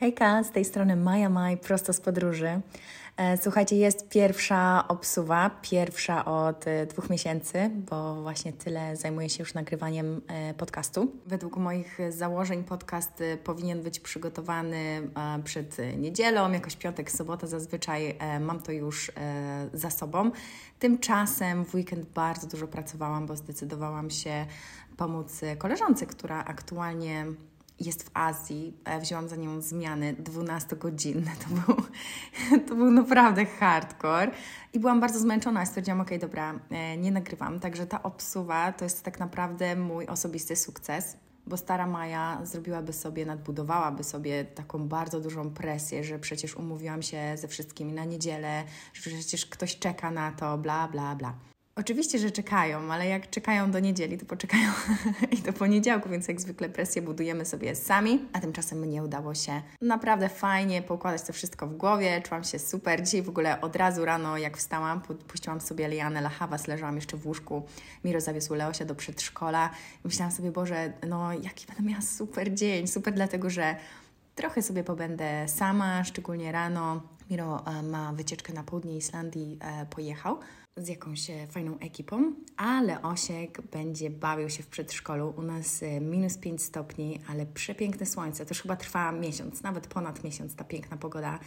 Hejka, 0.00 0.44
z 0.44 0.50
tej 0.50 0.64
strony 0.64 0.96
Maja 0.96 1.28
Maj, 1.28 1.56
prosto 1.56 1.92
z 1.92 2.00
podróży. 2.00 2.60
E, 3.16 3.36
słuchajcie, 3.36 3.76
jest 3.76 4.08
pierwsza 4.08 4.88
obsuwa, 4.88 5.50
pierwsza 5.62 6.24
od 6.24 6.66
e, 6.66 6.86
dwóch 6.86 7.10
miesięcy, 7.10 7.70
bo 7.90 8.22
właśnie 8.22 8.52
tyle 8.52 8.96
zajmuję 8.96 9.30
się 9.30 9.42
już 9.42 9.54
nagrywaniem 9.54 10.20
e, 10.26 10.54
podcastu. 10.54 11.12
Według 11.26 11.56
moich 11.56 11.98
założeń 12.10 12.64
podcast 12.64 13.22
powinien 13.44 13.82
być 13.82 14.00
przygotowany 14.00 15.10
przed 15.44 15.76
niedzielą, 15.96 16.52
jakoś 16.52 16.76
piątek, 16.76 17.10
sobota 17.10 17.46
zazwyczaj 17.46 18.18
mam 18.40 18.60
to 18.62 18.72
już 18.72 19.12
za 19.72 19.90
sobą. 19.90 20.30
Tymczasem 20.78 21.64
w 21.64 21.74
weekend 21.74 22.08
bardzo 22.08 22.46
dużo 22.46 22.68
pracowałam, 22.68 23.26
bo 23.26 23.36
zdecydowałam 23.36 24.10
się 24.10 24.46
pomóc 24.96 25.40
koleżance, 25.58 26.06
która 26.06 26.44
aktualnie 26.44 27.26
jest 27.80 28.02
w 28.02 28.10
Azji. 28.14 28.76
Wzięłam 29.00 29.28
za 29.28 29.36
nią 29.36 29.60
zmiany 29.60 30.14
12-godzinne. 30.14 31.30
To 31.36 31.54
był, 31.54 31.84
to 32.68 32.74
był 32.74 32.90
naprawdę 32.90 33.46
hardcore. 33.46 34.30
I 34.72 34.80
byłam 34.80 35.00
bardzo 35.00 35.18
zmęczona. 35.18 35.66
Stwierdziłam, 35.66 36.00
ok, 36.00 36.10
dobra, 36.20 36.60
e, 36.70 36.96
nie 36.96 37.10
nagrywam. 37.10 37.60
Także 37.60 37.86
ta 37.86 38.02
obsuwa 38.02 38.72
to 38.72 38.84
jest 38.84 39.02
tak 39.02 39.20
naprawdę 39.20 39.76
mój 39.76 40.06
osobisty 40.06 40.56
sukces. 40.56 41.16
Bo 41.46 41.56
stara 41.56 41.86
Maja 41.86 42.40
zrobiłaby 42.42 42.92
sobie, 42.92 43.26
nadbudowałaby 43.26 44.04
sobie 44.04 44.44
taką 44.44 44.88
bardzo 44.88 45.20
dużą 45.20 45.50
presję, 45.50 46.04
że 46.04 46.18
przecież 46.18 46.56
umówiłam 46.56 47.02
się 47.02 47.36
ze 47.36 47.48
wszystkimi 47.48 47.92
na 47.92 48.04
niedzielę, 48.04 48.64
że 48.94 49.10
przecież 49.10 49.46
ktoś 49.46 49.78
czeka 49.78 50.10
na 50.10 50.32
to, 50.32 50.58
bla, 50.58 50.88
bla, 50.88 51.16
bla. 51.16 51.34
Oczywiście, 51.78 52.18
że 52.18 52.30
czekają, 52.30 52.92
ale 52.92 53.06
jak 53.06 53.30
czekają 53.30 53.70
do 53.70 53.80
niedzieli, 53.80 54.18
to 54.18 54.26
poczekają 54.26 54.72
i 55.38 55.42
do 55.42 55.52
poniedziałku, 55.52 56.08
więc 56.08 56.28
jak 56.28 56.40
zwykle 56.40 56.68
presję 56.68 57.02
budujemy 57.02 57.44
sobie 57.44 57.74
sami, 57.74 58.24
a 58.32 58.40
tymczasem 58.40 58.78
mnie 58.78 59.02
udało 59.02 59.34
się 59.34 59.62
naprawdę 59.80 60.28
fajnie 60.28 60.82
poukładać 60.82 61.22
to 61.22 61.32
wszystko 61.32 61.66
w 61.66 61.76
głowie, 61.76 62.22
czułam 62.22 62.44
się 62.44 62.58
super. 62.58 63.02
Dzisiaj 63.02 63.22
w 63.22 63.28
ogóle 63.28 63.60
od 63.60 63.76
razu 63.76 64.04
rano, 64.04 64.38
jak 64.38 64.56
wstałam, 64.56 65.00
puściłam 65.28 65.60
sobie 65.60 65.88
Lianę 65.88 66.20
Lahawas, 66.20 66.66
leżałam 66.66 66.96
jeszcze 66.96 67.16
w 67.16 67.26
łóżku, 67.26 67.62
Miro 68.04 68.20
zawiózł 68.20 68.54
Leosia 68.54 68.84
do 68.84 68.94
przedszkola. 68.94 69.70
I 70.04 70.08
myślałam 70.08 70.32
sobie, 70.32 70.52
Boże, 70.52 70.92
no 71.08 71.32
jaki 71.32 71.66
będę 71.66 71.82
miała 71.82 72.02
super 72.02 72.54
dzień, 72.54 72.86
super 72.86 73.14
dlatego, 73.14 73.50
że 73.50 73.76
trochę 74.34 74.62
sobie 74.62 74.84
pobędę 74.84 75.48
sama, 75.48 76.04
szczególnie 76.04 76.52
rano. 76.52 77.00
Miro 77.30 77.64
e, 77.66 77.82
ma 77.82 78.12
wycieczkę 78.12 78.52
na 78.52 78.62
południe 78.62 78.96
Islandii, 78.96 79.58
e, 79.60 79.86
pojechał 79.86 80.38
z 80.84 80.88
jakąś 80.88 81.30
e, 81.30 81.46
fajną 81.46 81.78
ekipą, 81.78 82.32
ale 82.56 83.02
Osiek 83.02 83.62
będzie 83.62 84.10
bawił 84.10 84.50
się 84.50 84.62
w 84.62 84.66
przedszkolu. 84.66 85.34
U 85.36 85.42
nas 85.42 85.82
e, 85.82 86.00
minus 86.00 86.38
5 86.38 86.62
stopni, 86.62 87.20
ale 87.28 87.46
przepiękne 87.46 88.06
słońce. 88.06 88.46
To 88.46 88.50
już 88.50 88.62
chyba 88.62 88.76
trwa 88.76 89.12
miesiąc, 89.12 89.62
nawet 89.62 89.86
ponad 89.86 90.24
miesiąc 90.24 90.54
ta 90.54 90.64
piękna 90.64 90.96
pogoda. 90.96 91.38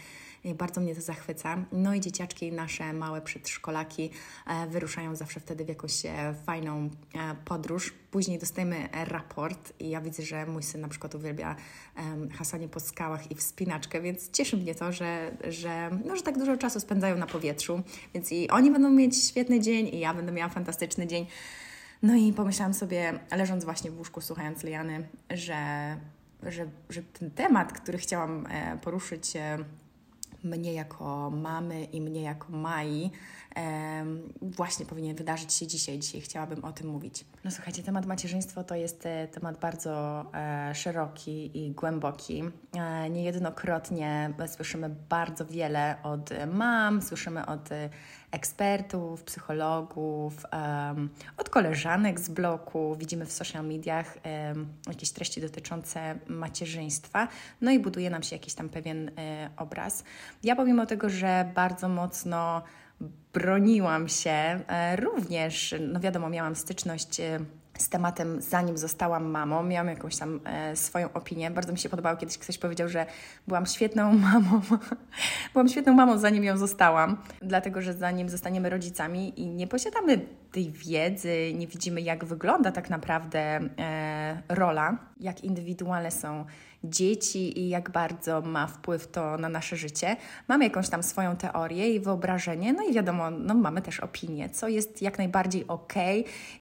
Bardzo 0.45 0.81
mnie 0.81 0.95
to 0.95 1.01
zachwyca. 1.01 1.57
No 1.71 1.93
i 1.93 2.01
dzieciaczki, 2.01 2.51
nasze 2.51 2.93
małe 2.93 3.21
przedszkolaki 3.21 4.09
e, 4.47 4.67
wyruszają 4.67 5.15
zawsze 5.15 5.39
wtedy 5.39 5.65
w 5.65 5.69
jakąś 5.69 6.05
e, 6.05 6.35
fajną 6.45 6.89
e, 7.15 7.35
podróż. 7.45 7.93
Później 8.11 8.39
dostajemy 8.39 8.89
raport 8.93 9.73
i 9.79 9.89
ja 9.89 10.01
widzę, 10.01 10.23
że 10.23 10.45
mój 10.45 10.63
syn 10.63 10.81
na 10.81 10.87
przykład 10.87 11.15
uwielbia 11.15 11.55
hasanie 12.33 12.67
po 12.67 12.79
skałach 12.79 13.31
i 13.31 13.35
wspinaczkę, 13.35 14.01
więc 14.01 14.31
cieszy 14.31 14.57
mnie 14.57 14.75
to, 14.75 14.91
że, 14.91 15.31
że, 15.49 15.89
no, 16.05 16.15
że 16.15 16.21
tak 16.21 16.37
dużo 16.37 16.57
czasu 16.57 16.79
spędzają 16.79 17.17
na 17.17 17.27
powietrzu. 17.27 17.81
Więc 18.13 18.31
i 18.31 18.49
oni 18.49 18.71
będą 18.71 18.89
mieć 18.89 19.23
świetny 19.23 19.59
dzień 19.59 19.87
i 19.87 19.99
ja 19.99 20.13
będę 20.13 20.31
miała 20.31 20.49
fantastyczny 20.49 21.07
dzień. 21.07 21.27
No 22.03 22.15
i 22.15 22.33
pomyślałam 22.33 22.73
sobie, 22.73 23.19
leżąc 23.37 23.65
właśnie 23.65 23.91
w 23.91 23.97
łóżku, 23.97 24.21
słuchając 24.21 24.63
Liany, 24.63 25.07
że, 25.29 25.97
że, 26.43 26.65
że 26.89 27.03
ten 27.03 27.31
temat, 27.31 27.73
który 27.73 27.97
chciałam 27.97 28.47
poruszyć 28.81 29.33
mnie 30.43 30.73
jako 30.73 31.29
mamy 31.29 31.83
i 31.83 32.01
mnie 32.01 32.21
jako 32.21 32.51
Mai 32.51 33.11
właśnie 34.41 34.85
powinien 34.85 35.15
wydarzyć 35.15 35.53
się 35.53 35.67
dzisiaj. 35.67 35.99
Dzisiaj 35.99 36.21
chciałabym 36.21 36.65
o 36.65 36.71
tym 36.71 36.87
mówić. 36.87 37.25
No 37.43 37.51
słuchajcie, 37.51 37.83
temat 37.83 38.05
macierzyństwo 38.05 38.63
to 38.63 38.75
jest 38.75 39.05
e, 39.05 39.27
temat 39.27 39.59
bardzo 39.59 40.25
e, 40.33 40.75
szeroki 40.75 41.65
i 41.65 41.71
głęboki. 41.71 42.43
E, 42.73 43.09
niejednokrotnie 43.09 44.33
słyszymy 44.47 44.89
bardzo 45.09 45.45
wiele 45.45 45.95
od 46.03 46.29
mam, 46.53 47.01
słyszymy 47.01 47.45
od 47.45 47.69
ekspertów, 48.31 49.23
psychologów, 49.23 50.45
od 51.37 51.49
koleżanek 51.49 52.19
z 52.19 52.29
bloku. 52.29 52.95
Widzimy 52.95 53.25
w 53.25 53.31
social 53.31 53.65
mediach 53.65 54.17
jakieś 54.87 55.11
treści 55.11 55.41
dotyczące 55.41 56.15
macierzyństwa, 56.27 57.27
no 57.61 57.71
i 57.71 57.79
buduje 57.79 58.09
nam 58.09 58.23
się 58.23 58.35
jakiś 58.35 58.53
tam 58.53 58.69
pewien 58.69 59.09
y, 59.09 59.11
obraz. 59.57 60.03
Ja 60.43 60.55
pomimo 60.55 60.85
tego, 60.85 61.09
że 61.09 61.51
bardzo 61.55 61.89
mocno 61.89 62.61
broniłam 63.33 64.07
się, 64.07 64.59
y, 64.93 64.95
również, 64.95 65.75
no 65.79 65.99
wiadomo, 65.99 66.29
miałam 66.29 66.55
styczność. 66.55 67.21
Z 67.81 67.89
tematem, 67.89 68.41
zanim 68.41 68.77
zostałam 68.77 69.25
mamą. 69.25 69.63
Miałam 69.63 69.87
jakąś 69.87 70.17
tam 70.17 70.39
e, 70.45 70.75
swoją 70.75 71.13
opinię. 71.13 71.51
Bardzo 71.51 71.71
mi 71.71 71.79
się 71.79 71.89
podobało, 71.89 72.17
kiedyś 72.17 72.37
ktoś 72.37 72.57
powiedział, 72.57 72.89
że 72.89 73.05
byłam 73.47 73.65
świetną 73.65 74.13
mamą. 74.31 74.61
byłam 75.53 75.67
świetną 75.67 75.93
mamą, 75.93 76.17
zanim 76.17 76.43
ją 76.43 76.57
zostałam. 76.57 77.17
Dlatego, 77.41 77.81
że 77.81 77.93
zanim 77.93 78.29
zostaniemy 78.29 78.69
rodzicami 78.69 79.39
i 79.41 79.47
nie 79.47 79.67
posiadamy 79.67 80.25
tej 80.51 80.71
wiedzy, 80.71 81.53
nie 81.53 81.67
widzimy, 81.67 82.01
jak 82.01 82.25
wygląda 82.25 82.71
tak 82.71 82.89
naprawdę 82.89 83.39
e, 83.39 84.41
rola, 84.49 84.97
jak 85.19 85.43
indywidualne 85.43 86.11
są 86.11 86.45
dzieci 86.83 87.59
i 87.59 87.69
jak 87.69 87.89
bardzo 87.89 88.41
ma 88.41 88.67
wpływ 88.67 89.07
to 89.07 89.37
na 89.37 89.49
nasze 89.49 89.75
życie. 89.75 90.15
Mamy 90.47 90.63
jakąś 90.63 90.89
tam 90.89 91.03
swoją 91.03 91.35
teorię 91.35 91.95
i 91.95 91.99
wyobrażenie, 91.99 92.73
no 92.73 92.83
i 92.83 92.93
wiadomo, 92.93 93.31
no 93.31 93.53
mamy 93.53 93.81
też 93.81 93.99
opinię, 93.99 94.49
co 94.49 94.67
jest 94.67 95.01
jak 95.01 95.17
najbardziej 95.17 95.67
ok. 95.67 95.93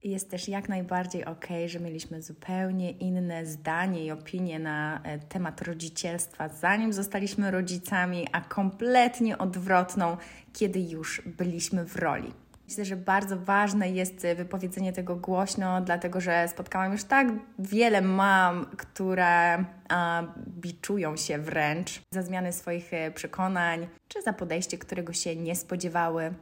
I 0.02 0.10
jest 0.10 0.30
też 0.30 0.48
jak 0.48 0.68
najbardziej 0.68 1.24
ok, 1.24 1.46
że 1.66 1.80
mieliśmy 1.80 2.22
zupełnie 2.22 2.90
inne 2.90 3.46
zdanie 3.46 4.04
i 4.04 4.10
opinie 4.10 4.58
na 4.58 5.00
e, 5.02 5.18
temat 5.18 5.62
rodzicielstwa, 5.62 6.48
zanim 6.48 6.92
zostaliśmy 6.92 7.50
rodzicami, 7.50 8.26
a 8.32 8.40
kompletnie 8.40 9.38
odwrotną, 9.38 10.16
kiedy 10.52 10.80
już 10.80 11.22
byliśmy 11.26 11.84
w 11.84 11.96
roli. 11.96 12.32
Myślę, 12.70 12.84
że 12.84 12.96
bardzo 12.96 13.36
ważne 13.36 13.90
jest 13.90 14.26
wypowiedzenie 14.36 14.92
tego 14.92 15.16
głośno, 15.16 15.80
dlatego 15.80 16.20
że 16.20 16.48
spotkałam 16.48 16.92
już 16.92 17.04
tak 17.04 17.28
wiele 17.58 18.00
mam, 18.00 18.66
które 18.76 19.64
a, 19.88 20.22
biczują 20.48 21.16
się 21.16 21.38
wręcz 21.38 22.02
za 22.10 22.22
zmiany 22.22 22.52
swoich 22.52 22.94
e, 22.94 23.10
przekonań, 23.10 23.86
czy 24.08 24.22
za 24.22 24.32
podejście, 24.32 24.78
którego 24.78 25.12
się 25.12 25.36
nie 25.36 25.56
spodziewały, 25.56 26.34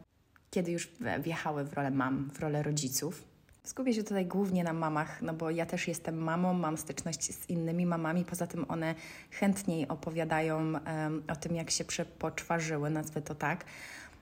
kiedy 0.50 0.72
już 0.72 0.93
wjechały 1.21 1.65
w 1.65 1.72
rolę 1.72 1.91
mam, 1.91 2.31
w 2.31 2.41
rolę 2.41 2.62
rodziców. 2.62 3.25
Skupię 3.65 3.94
się 3.94 4.03
tutaj 4.03 4.27
głównie 4.27 4.65
na 4.65 4.72
mamach, 4.72 5.22
no 5.22 5.34
bo 5.34 5.50
ja 5.50 5.67
też 5.67 5.88
jestem 5.88 6.19
mamą, 6.19 6.55
mam 6.55 6.78
styczność 6.78 7.34
z 7.34 7.50
innymi 7.50 7.87
mamami, 7.87 8.25
poza 8.25 8.47
tym 8.47 8.65
one 8.69 8.94
chętniej 9.31 9.88
opowiadają 9.88 10.56
um, 10.56 11.22
o 11.28 11.37
tym, 11.37 11.56
jak 11.56 11.71
się 11.71 11.84
przepoczwarzyły, 11.84 12.91
nazwę 12.91 13.22
to 13.22 13.34
tak. 13.34 13.65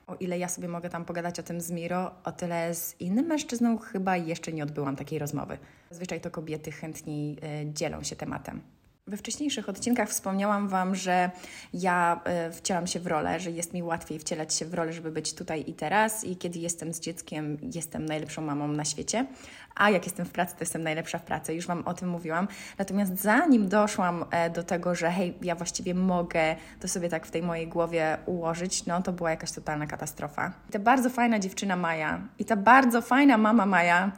O 0.07 0.15
ile 0.15 0.37
ja 0.37 0.47
sobie 0.47 0.67
mogę 0.67 0.89
tam 0.89 1.05
pogadać 1.05 1.39
o 1.39 1.43
tym 1.43 1.61
z 1.61 1.71
Miro, 1.71 2.11
o 2.23 2.31
tyle 2.31 2.75
z 2.75 3.01
innym 3.01 3.25
mężczyzną 3.25 3.77
chyba 3.77 4.17
jeszcze 4.17 4.53
nie 4.53 4.63
odbyłam 4.63 4.95
takiej 4.95 5.19
rozmowy. 5.19 5.57
Zazwyczaj 5.89 6.21
to 6.21 6.31
kobiety 6.31 6.71
chętniej 6.71 7.37
y, 7.61 7.73
dzielą 7.73 8.03
się 8.03 8.15
tematem. 8.15 8.61
We 9.07 9.17
wcześniejszych 9.17 9.69
odcinkach 9.69 10.09
wspomniałam 10.09 10.67
Wam, 10.67 10.95
że 10.95 11.31
ja 11.73 12.21
y, 12.49 12.51
wcielam 12.51 12.87
się 12.87 12.99
w 12.99 13.07
rolę, 13.07 13.39
że 13.39 13.51
jest 13.51 13.73
mi 13.73 13.83
łatwiej 13.83 14.19
wcielać 14.19 14.53
się 14.53 14.65
w 14.65 14.73
rolę, 14.73 14.93
żeby 14.93 15.11
być 15.11 15.33
tutaj 15.33 15.63
i 15.67 15.73
teraz, 15.73 16.23
i 16.23 16.37
kiedy 16.37 16.59
jestem 16.59 16.93
z 16.93 16.99
dzieckiem, 16.99 17.57
jestem 17.75 18.05
najlepszą 18.05 18.41
mamą 18.41 18.67
na 18.67 18.85
świecie, 18.85 19.25
a 19.75 19.89
jak 19.89 20.05
jestem 20.05 20.25
w 20.25 20.31
pracy, 20.31 20.55
to 20.55 20.59
jestem 20.59 20.83
najlepsza 20.83 21.17
w 21.17 21.23
pracy. 21.23 21.53
Już 21.53 21.67
Wam 21.67 21.83
o 21.85 21.93
tym 21.93 22.09
mówiłam. 22.09 22.47
Natomiast 22.77 23.21
zanim 23.21 23.69
doszłam 23.69 24.25
e, 24.31 24.49
do 24.49 24.63
tego, 24.63 24.95
że 24.95 25.11
hej, 25.11 25.33
ja 25.41 25.55
właściwie 25.55 25.93
mogę 25.93 26.55
to 26.79 26.87
sobie 26.87 27.09
tak 27.09 27.25
w 27.25 27.31
tej 27.31 27.41
mojej 27.41 27.67
głowie 27.67 28.17
ułożyć, 28.25 28.85
no 28.85 29.01
to 29.01 29.13
była 29.13 29.29
jakaś 29.29 29.51
totalna 29.51 29.87
katastrofa. 29.87 30.53
I 30.69 30.71
ta 30.71 30.79
bardzo 30.79 31.09
fajna 31.09 31.39
dziewczyna 31.39 31.75
Maja 31.75 32.21
i 32.39 32.45
ta 32.45 32.55
bardzo 32.55 33.01
fajna 33.01 33.37
mama 33.37 33.65
Maja 33.65 34.11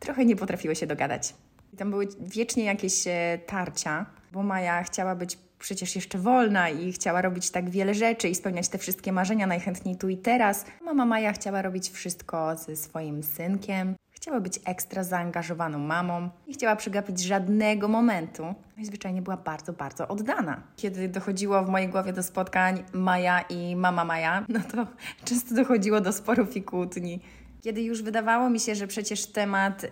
trochę 0.00 0.24
nie 0.24 0.36
potrafiły 0.36 0.76
się 0.76 0.86
dogadać. 0.86 1.34
I 1.72 1.76
tam 1.76 1.90
były 1.90 2.08
wiecznie 2.20 2.64
jakieś 2.64 3.06
e, 3.06 3.38
tarcia, 3.46 4.06
bo 4.32 4.42
Maja 4.42 4.82
chciała 4.82 5.14
być 5.14 5.38
przecież 5.58 5.96
jeszcze 5.96 6.18
wolna 6.18 6.68
i 6.68 6.92
chciała 6.92 7.22
robić 7.22 7.50
tak 7.50 7.70
wiele 7.70 7.94
rzeczy 7.94 8.28
i 8.28 8.34
spełniać 8.34 8.68
te 8.68 8.78
wszystkie 8.78 9.12
marzenia 9.12 9.46
najchętniej 9.46 9.96
tu 9.96 10.08
i 10.08 10.16
teraz. 10.16 10.64
Mama 10.84 11.06
Maja 11.06 11.32
chciała 11.32 11.62
robić 11.62 11.90
wszystko 11.90 12.56
ze 12.56 12.76
swoim 12.76 13.22
synkiem, 13.22 13.94
Chciała 14.26 14.40
być 14.40 14.60
ekstra 14.64 15.04
zaangażowaną 15.04 15.78
mamą, 15.78 16.28
nie 16.48 16.54
chciała 16.54 16.76
przegapić 16.76 17.20
żadnego 17.20 17.88
momentu. 17.88 18.44
No 18.44 18.82
i 18.82 18.84
zwyczajnie 18.84 19.22
była 19.22 19.36
bardzo, 19.36 19.72
bardzo 19.72 20.08
oddana. 20.08 20.62
Kiedy 20.76 21.08
dochodziło 21.08 21.64
w 21.64 21.68
mojej 21.68 21.88
głowie 21.88 22.12
do 22.12 22.22
spotkań 22.22 22.84
Maja 22.92 23.40
i 23.40 23.76
mama 23.76 24.04
Maja, 24.04 24.44
no 24.48 24.60
to 24.72 24.86
często 25.24 25.54
dochodziło 25.54 26.00
do 26.00 26.12
sporów 26.12 26.56
i 26.56 26.62
kłótni. 26.62 27.20
Kiedy 27.62 27.82
już 27.82 28.02
wydawało 28.02 28.50
mi 28.50 28.60
się, 28.60 28.74
że 28.74 28.86
przecież 28.86 29.26
temat 29.26 29.84
ym, 29.84 29.90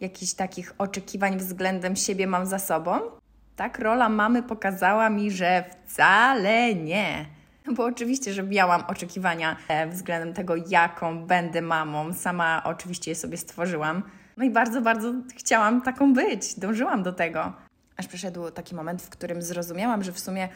jakichś 0.00 0.32
takich 0.32 0.74
oczekiwań 0.78 1.38
względem 1.38 1.96
siebie 1.96 2.26
mam 2.26 2.46
za 2.46 2.58
sobą, 2.58 3.00
Tak, 3.56 3.78
rola 3.78 4.08
mamy 4.08 4.42
pokazała 4.42 5.10
mi, 5.10 5.30
że 5.30 5.64
wcale 5.86 6.74
nie. 6.74 7.26
Bo 7.72 7.84
oczywiście, 7.84 8.32
że 8.32 8.42
miałam 8.42 8.84
oczekiwania 8.88 9.56
e, 9.68 9.86
względem 9.86 10.34
tego, 10.34 10.54
jaką 10.68 11.26
będę 11.26 11.62
mamą. 11.62 12.14
Sama 12.14 12.62
oczywiście 12.64 13.10
je 13.10 13.14
sobie 13.14 13.36
stworzyłam. 13.36 14.02
No 14.36 14.44
i 14.44 14.50
bardzo, 14.50 14.80
bardzo 14.80 15.12
chciałam 15.36 15.82
taką 15.82 16.12
być. 16.12 16.58
Dążyłam 16.58 17.02
do 17.02 17.12
tego. 17.12 17.52
Aż 17.96 18.06
przyszedł 18.06 18.50
taki 18.50 18.74
moment, 18.74 19.02
w 19.02 19.10
którym 19.10 19.42
zrozumiałam, 19.42 20.02
że 20.02 20.12
w 20.12 20.20
sumie 20.20 20.48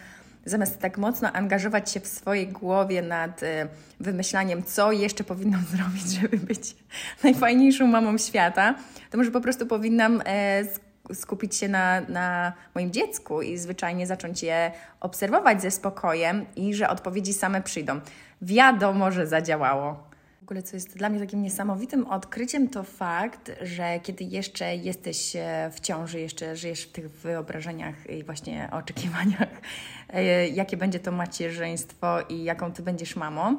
zamiast 0.45 0.81
tak 0.81 0.99
mocno 0.99 1.33
angażować 1.33 1.91
się 1.91 2.01
w 2.01 2.07
swojej 2.07 2.49
głowie 2.49 3.03
nad 3.03 3.43
e, 3.43 3.69
wymyślaniem, 4.01 4.63
co 4.63 4.93
jeszcze 4.93 5.25
powinnam 5.25 5.65
zrobić, 5.77 6.21
żeby 6.21 6.37
być 6.37 6.77
najfajniejszą 7.25 7.87
mamą 7.87 8.19
świata, 8.19 8.75
to 9.11 9.19
może 9.19 9.31
po 9.31 9.41
prostu 9.41 9.67
powinnam 9.67 10.23
e, 10.27 10.65
skupić 11.15 11.57
się 11.57 11.69
na, 11.69 12.01
na 12.01 12.53
moim 12.75 12.93
dziecku 12.93 13.43
i 13.43 13.59
zwyczajnie 13.59 14.07
zacząć 14.07 14.43
je 14.43 14.73
obserwować 15.01 15.63
ze 15.63 15.71
spokojem 15.71 16.47
i 16.57 16.75
że 16.75 16.89
odpowiedzi 16.89 17.35
same 17.35 17.63
przyjdą. 17.63 18.01
Wiadomo, 18.43 19.11
że 19.11 19.27
zadziałało. 19.27 20.09
W 20.41 20.43
ogóle, 20.43 20.63
co 20.63 20.77
jest 20.77 20.97
dla 20.97 21.09
mnie 21.09 21.21
takim 21.21 21.43
niesamowitym 21.43 22.07
odkryciem, 22.07 22.69
to 22.69 22.83
fakt, 22.83 23.51
że 23.63 24.01
kiedy 24.03 24.25
jeszcze 24.25 24.77
jesteś 24.77 25.37
e, 25.37 25.71
w 25.73 25.81
ciąży, 25.81 26.21
jeszcze 26.21 26.57
żyjesz 26.57 26.83
w 26.83 26.93
tych 26.93 27.11
wyobrażeniach 27.11 28.11
i 28.11 28.25
właśnie 28.25 28.69
oczekiwaniach, 28.73 29.49
e, 30.09 30.49
jakie 30.49 30.77
będzie 30.77 31.01
to 31.01 31.13
macierzyństwo 31.13 32.21
i 32.29 32.45
jaką 32.45 32.73
ty 32.73 32.83
będziesz 32.83 33.17
mamą, 33.17 33.57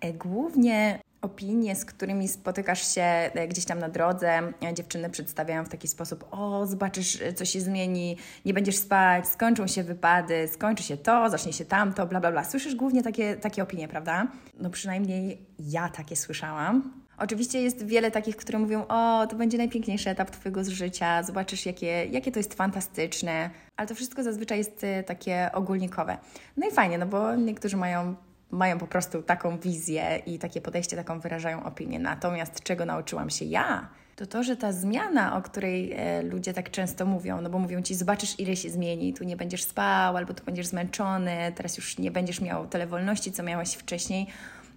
e, 0.00 0.12
głównie 0.12 0.98
opinie, 1.22 1.76
z 1.76 1.84
którymi 1.84 2.28
spotykasz 2.28 2.94
się 2.94 3.02
e, 3.02 3.48
gdzieś 3.48 3.64
tam 3.64 3.78
na 3.78 3.88
drodze. 3.88 4.52
E, 4.62 4.74
dziewczyny 4.74 5.10
przedstawiają 5.10 5.64
w 5.64 5.68
taki 5.68 5.88
sposób: 5.88 6.24
O, 6.30 6.66
zobaczysz, 6.66 7.22
e, 7.22 7.32
co 7.32 7.44
się 7.44 7.60
zmieni, 7.60 8.16
nie 8.44 8.54
będziesz 8.54 8.76
spać, 8.76 9.28
skończą 9.28 9.66
się 9.66 9.82
wypady, 9.82 10.48
skończy 10.48 10.82
się 10.82 10.96
to, 10.96 11.30
zacznie 11.30 11.52
się 11.52 11.64
tamto, 11.64 12.06
bla, 12.06 12.20
bla, 12.20 12.32
bla. 12.32 12.44
Słyszysz 12.44 12.74
głównie 12.74 13.02
takie, 13.02 13.36
takie 13.36 13.62
opinie, 13.62 13.88
prawda? 13.88 14.26
No 14.60 14.70
przynajmniej 14.70 15.46
ja 15.58 15.88
takie 15.88 16.16
słyszałam. 16.16 17.02
Oczywiście 17.18 17.62
jest 17.62 17.86
wiele 17.86 18.10
takich, 18.10 18.36
które 18.36 18.58
mówią: 18.58 18.84
O, 18.88 19.26
to 19.26 19.36
będzie 19.36 19.58
najpiękniejszy 19.58 20.10
etap 20.10 20.30
Twojego 20.30 20.64
życia, 20.64 21.22
zobaczysz, 21.22 21.66
jakie, 21.66 22.06
jakie 22.06 22.32
to 22.32 22.38
jest 22.38 22.54
fantastyczne, 22.54 23.50
ale 23.76 23.88
to 23.88 23.94
wszystko 23.94 24.22
zazwyczaj 24.22 24.58
jest 24.58 24.86
takie 25.06 25.50
ogólnikowe. 25.52 26.18
No 26.56 26.68
i 26.68 26.70
fajnie, 26.70 26.98
no 26.98 27.06
bo 27.06 27.34
niektórzy 27.36 27.76
mają 27.76 28.14
mają 28.52 28.78
po 28.78 28.86
prostu 28.86 29.22
taką 29.22 29.58
wizję 29.58 30.22
i 30.26 30.38
takie 30.38 30.60
podejście, 30.60 30.96
taką 30.96 31.20
wyrażają 31.20 31.64
opinię. 31.64 31.98
Natomiast 31.98 32.62
czego 32.62 32.86
nauczyłam 32.86 33.30
się 33.30 33.44
ja, 33.44 33.88
to 34.16 34.26
to, 34.26 34.42
że 34.42 34.56
ta 34.56 34.72
zmiana, 34.72 35.36
o 35.36 35.42
której 35.42 35.92
e, 35.92 36.22
ludzie 36.22 36.52
tak 36.52 36.70
często 36.70 37.06
mówią, 37.06 37.40
no 37.40 37.50
bo 37.50 37.58
mówią 37.58 37.82
ci, 37.82 37.94
zobaczysz, 37.94 38.40
ile 38.40 38.56
się 38.56 38.70
zmieni, 38.70 39.14
tu 39.14 39.24
nie 39.24 39.36
będziesz 39.36 39.64
spał, 39.64 40.16
albo 40.16 40.34
tu 40.34 40.44
będziesz 40.44 40.66
zmęczony, 40.66 41.52
teraz 41.54 41.76
już 41.76 41.98
nie 41.98 42.10
będziesz 42.10 42.40
miał 42.40 42.66
tyle 42.66 42.86
wolności, 42.86 43.32
co 43.32 43.42
miałeś 43.42 43.74
wcześniej. 43.74 44.26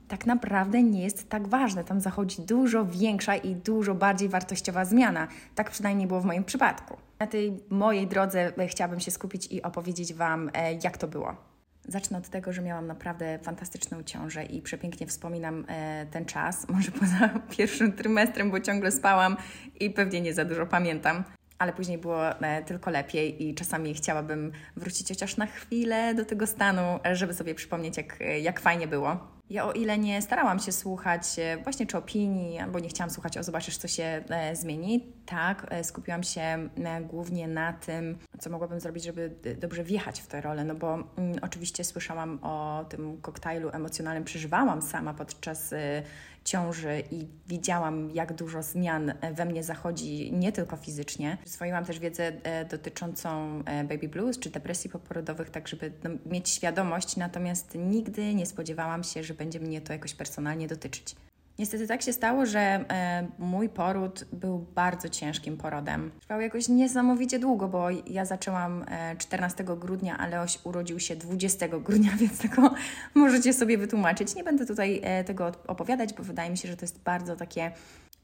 Tak 0.08 0.26
naprawdę 0.26 0.84
nie 0.84 1.04
jest 1.04 1.30
tak 1.30 1.48
ważne. 1.48 1.84
Tam 1.84 2.02
zachodzi 2.02 2.42
dużo 2.42 2.86
większa 2.86 3.36
i 3.36 3.56
dużo 3.56 3.96
bardziej 3.96 4.30
wartościowa 4.30 4.86
zmiana. 4.86 5.28
Tak 5.56 5.72
przynajmniej 5.72 6.08
było 6.08 6.22
w 6.22 6.26
moim 6.26 6.44
przypadku. 6.44 6.98
Na 7.20 7.28
tej 7.28 7.60
mojej 7.70 8.08
drodze 8.08 8.58
e, 8.58 8.68
chciałabym 8.68 9.00
się 9.00 9.12
skupić 9.12 9.48
i 9.52 9.62
opowiedzieć 9.62 10.14
Wam, 10.14 10.52
e, 10.54 10.74
jak 10.74 10.98
to 10.98 11.08
było. 11.08 11.55
Zacznę 11.88 12.18
od 12.18 12.30
tego, 12.30 12.54
że 12.54 12.62
miałam 12.62 12.88
naprawdę 12.88 13.40
fantastyczną 13.44 14.04
ciążę 14.04 14.44
i 14.44 14.62
przepięknie 14.62 15.08
wspominam 15.08 15.66
e, 15.68 16.06
ten 16.12 16.26
czas, 16.26 16.68
może 16.74 16.92
poza 16.92 17.30
pierwszym 17.58 17.94
trymestrem, 17.94 18.52
bo 18.52 18.60
ciągle 18.60 18.92
spałam 18.92 19.38
i 19.80 19.90
pewnie 19.90 20.22
nie 20.22 20.34
za 20.34 20.46
dużo 20.46 20.66
pamiętam. 20.66 21.24
Ale 21.58 21.74
później 21.74 21.98
było 21.98 22.40
e, 22.42 22.64
tylko 22.64 22.92
lepiej 22.92 23.44
i 23.44 23.56
czasami 23.56 23.94
chciałabym 23.94 24.52
wrócić 24.76 25.10
chociaż 25.10 25.38
na 25.38 25.46
chwilę 25.46 26.14
do 26.16 26.26
tego 26.26 26.48
stanu, 26.48 27.00
żeby 27.14 27.34
sobie 27.34 27.56
przypomnieć, 27.56 27.98
jak, 27.98 28.20
jak 28.42 28.60
fajnie 28.60 28.88
było. 28.88 29.35
Ja 29.50 29.66
o 29.66 29.72
ile 29.72 29.98
nie 29.98 30.22
starałam 30.22 30.60
się 30.60 30.72
słuchać 30.72 31.40
e, 31.40 31.58
właśnie 31.58 31.86
czy 31.86 31.98
opinii, 31.98 32.60
albo 32.60 32.80
nie 32.80 32.90
chciałam 32.90 33.10
słuchać 33.10 33.38
o 33.38 33.44
zobaczysz, 33.44 33.78
co 33.78 33.88
się 33.88 34.04
e, 34.30 34.56
zmieni, 34.56 35.14
tak, 35.26 35.68
e, 35.70 35.84
skupiłam 35.84 36.24
się 36.24 36.42
e, 36.42 36.70
głównie 37.02 37.48
na 37.48 37.74
tym, 37.74 38.18
co 38.40 38.50
mogłabym 38.50 38.80
zrobić, 38.80 39.04
żeby 39.04 39.36
dobrze 39.58 39.84
wjechać 39.84 40.22
w 40.22 40.28
tę 40.28 40.42
rolę, 40.42 40.64
no 40.64 40.76
bo 40.76 40.94
mm, 40.94 41.36
oczywiście 41.42 41.84
słyszałam 41.84 42.40
o 42.42 42.86
tym 42.90 43.22
koktajlu 43.22 43.70
emocjonalnym, 43.70 44.24
przeżywałam 44.24 44.82
sama 44.82 45.14
podczas 45.14 45.74
e, 45.74 46.04
ciąży 46.46 47.04
i 47.12 47.28
widziałam, 47.48 48.12
jak 48.12 48.34
dużo 48.34 48.64
zmian 48.64 49.14
we 49.34 49.46
mnie 49.46 49.64
zachodzi, 49.64 50.32
nie 50.34 50.52
tylko 50.52 50.78
fizycznie. 50.78 51.38
Przyswoiłam 51.42 51.86
też 51.86 52.00
wiedzę 52.00 52.32
e, 52.44 52.66
dotyczącą 52.66 53.60
e, 53.66 53.84
baby 53.84 54.08
blues 54.08 54.40
czy 54.40 54.50
depresji 54.50 54.90
poporodowych, 54.90 55.50
tak 55.50 55.68
żeby 55.68 55.92
no, 56.04 56.10
mieć 56.26 56.50
świadomość, 56.50 57.16
natomiast 57.18 57.76
nigdy 57.76 58.34
nie 58.34 58.46
spodziewałam 58.46 59.04
się, 59.04 59.24
że 59.24 59.34
będzie 59.34 59.60
mnie 59.60 59.82
to 59.82 59.94
jakoś 59.94 60.14
personalnie 60.14 60.68
dotyczyć. 60.68 61.16
Niestety 61.60 61.88
tak 61.88 62.02
się 62.02 62.14
stało, 62.14 62.46
że 62.46 62.60
e, 62.60 63.28
mój 63.40 63.70
poród 63.70 64.26
był 64.34 64.60
bardzo 64.60 65.10
ciężkim 65.10 65.58
porodem. 65.58 66.12
Trwał 66.20 66.42
jakoś 66.42 66.70
niesamowicie 66.70 67.40
długo, 67.40 67.68
bo 67.68 67.88
ja 67.90 68.26
zaczęłam 68.26 68.86
e, 68.88 69.16
14 69.18 69.64
grudnia, 69.64 70.18
ale 70.18 70.42
Oś 70.42 70.60
urodził 70.64 71.00
się 71.00 71.16
20 71.16 71.68
grudnia, 71.68 72.12
więc 72.22 72.38
tego 72.38 72.74
możecie 73.14 73.54
sobie 73.54 73.78
wytłumaczyć. 73.78 74.36
Nie 74.36 74.44
będę 74.44 74.66
tutaj 74.66 75.02
e, 75.04 75.24
tego 75.24 75.52
opowiadać, 75.68 76.14
bo 76.14 76.24
wydaje 76.24 76.50
mi 76.50 76.58
się, 76.58 76.68
że 76.68 76.78
to 76.78 76.84
jest 76.84 77.04
bardzo 77.04 77.36
takie 77.36 77.72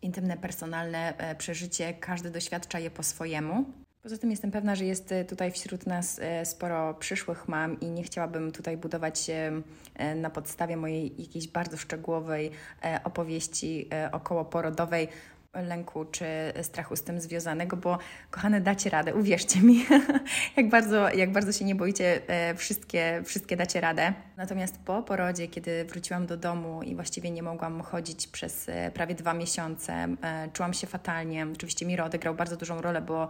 intymne, 0.02 0.38
personalne 0.38 1.18
e, 1.18 1.36
przeżycie. 1.36 1.94
Każdy 1.94 2.32
doświadcza 2.32 2.80
je 2.80 2.92
po 2.92 3.04
swojemu. 3.04 3.66
Poza 4.04 4.18
tym 4.18 4.32
jestem 4.32 4.52
pewna, 4.52 4.76
że 4.76 4.86
jest 4.86 5.12
e, 5.12 5.26
tutaj 5.26 5.52
wśród 5.52 5.86
nas 5.86 6.20
e, 6.20 6.46
sporo 6.46 6.94
przyszłych 6.94 7.48
mam 7.48 7.80
i 7.80 7.86
nie 7.86 8.04
chciałabym 8.04 8.52
tutaj 8.52 8.78
budować 8.78 9.30
e, 9.30 10.16
na 10.16 10.30
podstawie 10.30 10.78
mojej 10.78 11.22
jakiejś 11.22 11.48
bardzo 11.48 11.78
szczegółowej 11.78 12.52
opowieści 13.04 13.90
okołoporodowej 14.12 15.08
lęku 15.54 16.06
czy 16.06 16.26
strachu 16.62 16.96
z 16.96 17.04
tym 17.04 17.20
związanego, 17.22 17.78
bo 17.78 17.98
kochane, 18.32 18.62
dacie 18.62 18.90
radę, 18.90 19.16
uwierzcie 19.16 19.62
mi, 19.62 19.86
jak, 20.58 20.70
bardzo, 20.70 21.10
jak 21.10 21.32
bardzo 21.32 21.52
się 21.52 21.66
nie 21.66 21.76
boicie, 21.76 22.22
e, 22.28 22.56
wszystkie, 22.56 23.22
wszystkie 23.26 23.58
dacie 23.58 23.82
radę. 23.82 24.14
Natomiast 24.38 24.80
po 24.86 25.04
porodzie, 25.04 25.48
kiedy 25.48 25.86
wróciłam 25.86 26.26
do 26.26 26.38
domu 26.38 26.84
i 26.84 26.96
właściwie 26.96 27.32
nie 27.32 27.44
mogłam 27.44 27.82
chodzić 27.82 28.28
przez 28.28 28.70
e, 28.70 28.92
prawie 28.92 29.16
dwa 29.16 29.34
miesiące, 29.34 29.94
e, 29.94 30.50
czułam 30.54 30.74
się 30.74 30.88
fatalnie. 30.88 31.48
Oczywiście 31.54 31.86
Miro 31.86 32.06
odegrał 32.06 32.36
bardzo 32.36 32.58
dużą 32.58 32.82
rolę, 32.82 33.02
bo 33.02 33.28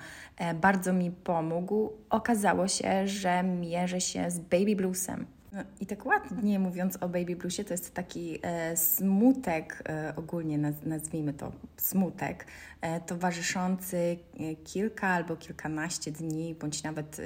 bardzo 0.56 0.94
mi 0.94 1.12
pomógł. 1.12 1.92
Okazało 2.10 2.68
się, 2.68 3.08
że 3.08 3.44
mierzę 3.44 4.02
się 4.02 4.32
z 4.32 4.40
baby 4.40 4.76
bluesem. 4.76 5.41
No, 5.52 5.64
I 5.80 5.86
tak 5.86 6.06
ładnie 6.06 6.60
mówiąc 6.60 6.98
o 6.98 7.10
Baby 7.10 7.36
Bluesie, 7.36 7.64
to 7.64 7.74
jest 7.74 7.94
taki 7.94 8.40
e, 8.42 8.78
smutek, 8.78 9.84
e, 9.90 10.14
ogólnie 10.16 10.58
naz, 10.58 10.76
nazwijmy 10.86 11.34
to 11.34 11.52
smutek, 11.78 12.46
e, 12.82 13.02
towarzyszący 13.02 13.98
e, 13.98 14.56
kilka 14.56 15.08
albo 15.08 15.36
kilkanaście 15.36 16.12
dni, 16.12 16.56
bądź 16.56 16.84
nawet 16.84 17.20
e, 17.20 17.24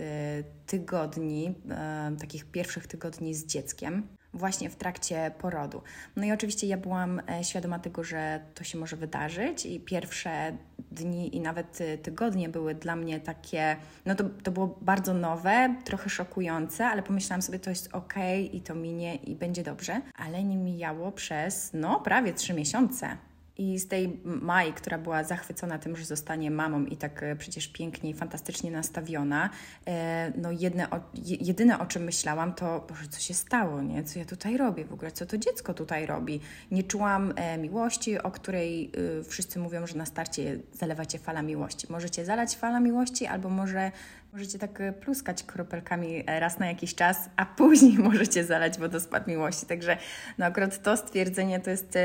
tygodni, 0.65 1.55
e, 1.69 2.15
takich 2.19 2.45
pierwszych 2.45 2.87
tygodni 2.87 3.33
z 3.33 3.45
dzieckiem 3.45 4.07
właśnie 4.35 4.69
w 4.69 4.75
trakcie 4.75 5.31
porodu. 5.37 5.81
No 6.15 6.25
i 6.25 6.31
oczywiście 6.31 6.67
ja 6.67 6.77
byłam 6.77 7.21
e, 7.29 7.43
świadoma 7.43 7.79
tego, 7.79 8.03
że 8.03 8.39
to 8.55 8.63
się 8.63 8.77
może 8.77 8.95
wydarzyć 8.95 9.65
i 9.65 9.79
pierwsze 9.79 10.57
dni 10.91 11.35
i 11.35 11.41
nawet 11.41 11.81
e, 11.81 11.97
tygodnie 11.97 12.49
były 12.49 12.75
dla 12.75 12.95
mnie 12.95 13.19
takie, 13.19 13.75
no 14.05 14.15
to, 14.15 14.23
to 14.43 14.51
było 14.51 14.77
bardzo 14.81 15.13
nowe, 15.13 15.75
trochę 15.83 16.09
szokujące, 16.09 16.85
ale 16.85 17.03
pomyślałam 17.03 17.41
sobie, 17.41 17.59
to 17.59 17.69
jest 17.69 17.95
ok 17.95 18.13
i 18.51 18.61
to 18.61 18.75
minie 18.75 19.15
i 19.15 19.35
będzie 19.35 19.63
dobrze, 19.63 20.01
ale 20.15 20.43
nie 20.43 20.57
mijało 20.57 21.11
przez, 21.11 21.71
no, 21.73 21.99
prawie 21.99 22.33
trzy 22.33 22.53
miesiące. 22.53 23.17
I 23.57 23.79
z 23.79 23.87
tej 23.87 24.19
Mai, 24.23 24.73
która 24.73 24.97
była 24.97 25.23
zachwycona 25.23 25.79
tym, 25.79 25.95
że 25.95 26.05
zostanie 26.05 26.51
mamą 26.51 26.85
i 26.85 26.97
tak 26.97 27.23
e, 27.23 27.35
przecież 27.35 27.67
pięknie 27.67 28.09
i 28.09 28.13
fantastycznie 28.13 28.71
nastawiona, 28.71 29.49
e, 29.87 30.31
no 30.37 30.51
jedne, 30.51 30.87
jedyne 31.23 31.79
o 31.79 31.85
czym 31.85 32.03
myślałam 32.03 32.53
to, 32.53 32.85
Boże, 32.89 33.07
co 33.07 33.19
się 33.19 33.33
stało, 33.33 33.81
nie? 33.81 34.03
Co 34.03 34.19
ja 34.19 34.25
tutaj 34.25 34.57
robię 34.57 34.85
w 34.85 34.93
ogóle? 34.93 35.11
Co 35.11 35.25
to 35.25 35.37
dziecko 35.37 35.73
tutaj 35.73 36.05
robi? 36.05 36.39
Nie 36.71 36.83
czułam 36.83 37.33
e, 37.35 37.57
miłości, 37.57 38.19
o 38.19 38.31
której 38.31 38.91
wszyscy 39.29 39.59
mówią, 39.59 39.87
że 39.87 39.97
na 39.97 40.05
starcie 40.05 40.59
zalewacie 40.73 41.19
fala 41.19 41.41
miłości. 41.41 41.87
Możecie 41.89 42.25
zalać 42.25 42.55
fala 42.55 42.79
miłości 42.79 43.25
albo 43.25 43.49
może 43.49 43.91
Możecie 44.35 44.59
tak 44.59 44.81
pluskać 44.99 45.43
kropelkami 45.43 46.23
raz 46.27 46.59
na 46.59 46.67
jakiś 46.67 46.95
czas, 46.95 47.29
a 47.35 47.45
później 47.57 47.97
możecie 47.97 48.43
zalać 48.43 48.77
wodospad 48.77 49.27
miłości. 49.27 49.65
Także 49.65 49.97
no 50.37 50.45
akurat 50.45 50.83
to 50.83 50.97
stwierdzenie 50.97 51.59
to 51.59 51.69
jest, 51.69 51.97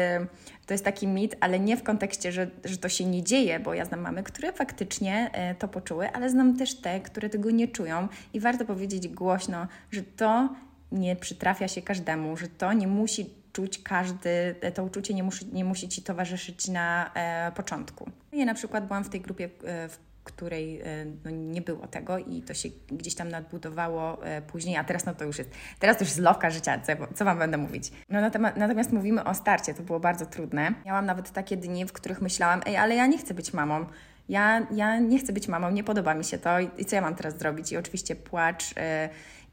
to 0.70 0.74
jest 0.74 0.84
taki 0.84 1.08
mit, 1.08 1.36
ale 1.40 1.60
nie 1.60 1.76
w 1.76 1.82
kontekście, 1.82 2.32
że, 2.32 2.50
że 2.64 2.76
to 2.76 2.88
się 2.88 3.04
nie 3.04 3.22
dzieje, 3.22 3.60
bo 3.60 3.74
ja 3.74 3.84
znam 3.84 4.00
mamy, 4.00 4.22
które 4.22 4.52
faktycznie 4.52 5.30
to 5.58 5.68
poczuły, 5.68 6.10
ale 6.10 6.30
znam 6.30 6.56
też 6.56 6.74
te, 6.74 7.00
które 7.00 7.28
tego 7.28 7.50
nie 7.50 7.68
czują 7.68 8.08
i 8.32 8.40
warto 8.40 8.64
powiedzieć 8.64 9.08
głośno, 9.08 9.66
że 9.90 10.02
to 10.02 10.48
nie 10.92 11.16
przytrafia 11.16 11.68
się 11.68 11.82
każdemu, 11.82 12.36
że 12.36 12.48
to 12.48 12.72
nie 12.72 12.86
musi 12.86 13.30
czuć 13.52 13.82
każdy, 13.82 14.54
to 14.74 14.84
uczucie 14.84 15.14
nie 15.14 15.22
musi, 15.22 15.46
nie 15.52 15.64
musi 15.64 15.88
Ci 15.88 16.02
towarzyszyć 16.02 16.68
na 16.68 17.10
e, 17.14 17.52
początku. 17.52 18.10
Ja 18.32 18.44
na 18.44 18.54
przykład 18.54 18.86
byłam 18.86 19.04
w 19.04 19.08
tej 19.08 19.20
grupie, 19.20 19.44
e, 19.64 19.88
w 19.88 19.98
której 20.32 20.82
no, 21.24 21.30
nie 21.30 21.62
było 21.62 21.86
tego 21.86 22.18
i 22.18 22.42
to 22.42 22.54
się 22.54 22.68
gdzieś 22.88 23.14
tam 23.14 23.28
nadbudowało 23.28 24.18
później, 24.46 24.76
a 24.76 24.84
teraz 24.84 25.06
no 25.06 25.14
to 25.14 25.24
już 25.24 25.38
jest, 25.38 25.50
teraz 25.78 25.96
to 25.96 26.02
już 26.04 26.08
jest 26.08 26.20
lowka 26.20 26.50
życia, 26.50 26.80
co, 26.80 26.92
co 27.14 27.24
Wam 27.24 27.38
będę 27.38 27.56
mówić. 27.56 27.92
No 28.08 28.20
natomiast, 28.20 28.56
natomiast 28.56 28.92
mówimy 28.92 29.24
o 29.24 29.34
starcie, 29.34 29.74
to 29.74 29.82
było 29.82 30.00
bardzo 30.00 30.26
trudne. 30.26 30.74
Miałam 30.86 31.06
nawet 31.06 31.30
takie 31.30 31.56
dni, 31.56 31.86
w 31.86 31.92
których 31.92 32.20
myślałam, 32.20 32.60
ej, 32.66 32.76
ale 32.76 32.94
ja 32.94 33.06
nie 33.06 33.18
chcę 33.18 33.34
być 33.34 33.52
mamą 33.52 33.86
ja, 34.30 34.66
ja 34.74 34.98
nie 34.98 35.18
chcę 35.18 35.32
być 35.32 35.48
mamą, 35.48 35.70
nie 35.70 35.84
podoba 35.84 36.14
mi 36.14 36.24
się 36.24 36.38
to 36.38 36.60
i, 36.60 36.70
i 36.78 36.84
co 36.84 36.96
ja 36.96 37.02
mam 37.02 37.14
teraz 37.14 37.38
zrobić? 37.38 37.72
I 37.72 37.76
oczywiście 37.76 38.16
płacz. 38.16 38.76
Yy, 38.76 38.82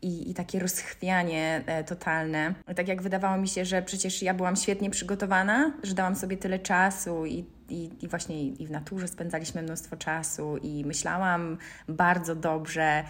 i, 0.02 0.32
i, 0.32 0.34
takie 0.34 0.60
rozchwianie 0.60 1.64
e, 1.66 1.84
totalne. 1.84 2.54
Tak 2.76 2.88
jak 2.88 3.02
wydawało 3.02 3.38
mi 3.38 3.48
się, 3.48 3.66
że 3.66 3.82
przecież 3.82 4.22
ja 4.22 4.34
byłam 4.34 4.56
świetnie 4.56 4.90
przygotowana, 4.90 5.74
że 5.84 5.94
dałam 5.94 6.16
sobie 6.16 6.38
tyle 6.38 6.60
czasu 6.60 7.26
i 7.26 7.46
i, 7.70 7.90
i 8.02 8.08
właśnie 8.08 8.44
i 8.44 8.68
w 8.68 8.72
naturze 8.72 9.08
spędzaliśmy 9.08 9.62
mnóstwo 9.62 9.98
czasu 9.98 10.58
i 10.58 10.86
myślałam 10.86 11.58
bardzo 11.88 12.36
dobrze 12.36 13.04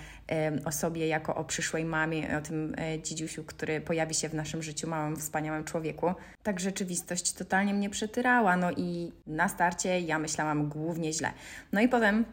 o 0.66 0.72
sobie 0.72 1.08
jako 1.08 1.36
o 1.36 1.44
przyszłej 1.44 1.86
mamie, 1.86 2.38
o 2.38 2.42
tym 2.42 2.76
e, 2.78 3.02
dziedziusiu, 3.02 3.44
który 3.44 3.82
pojawi 3.82 4.14
się 4.14 4.30
w 4.30 4.34
naszym 4.34 4.64
życiu, 4.64 4.90
małym, 4.90 5.18
wspaniałym 5.18 5.64
człowieku. 5.64 6.14
Tak 6.44 6.60
rzeczywistość 6.60 7.34
totalnie 7.34 7.74
mnie 7.74 7.90
przetyrała, 7.90 8.58
no 8.58 8.72
i 8.72 9.12
na 9.28 9.50
starcie 9.50 10.00
ja 10.00 10.20
myślałam 10.20 10.70
głównie 10.70 11.14
źle. 11.14 11.32
No 11.72 11.82
i 11.82 11.90
potem 11.90 12.26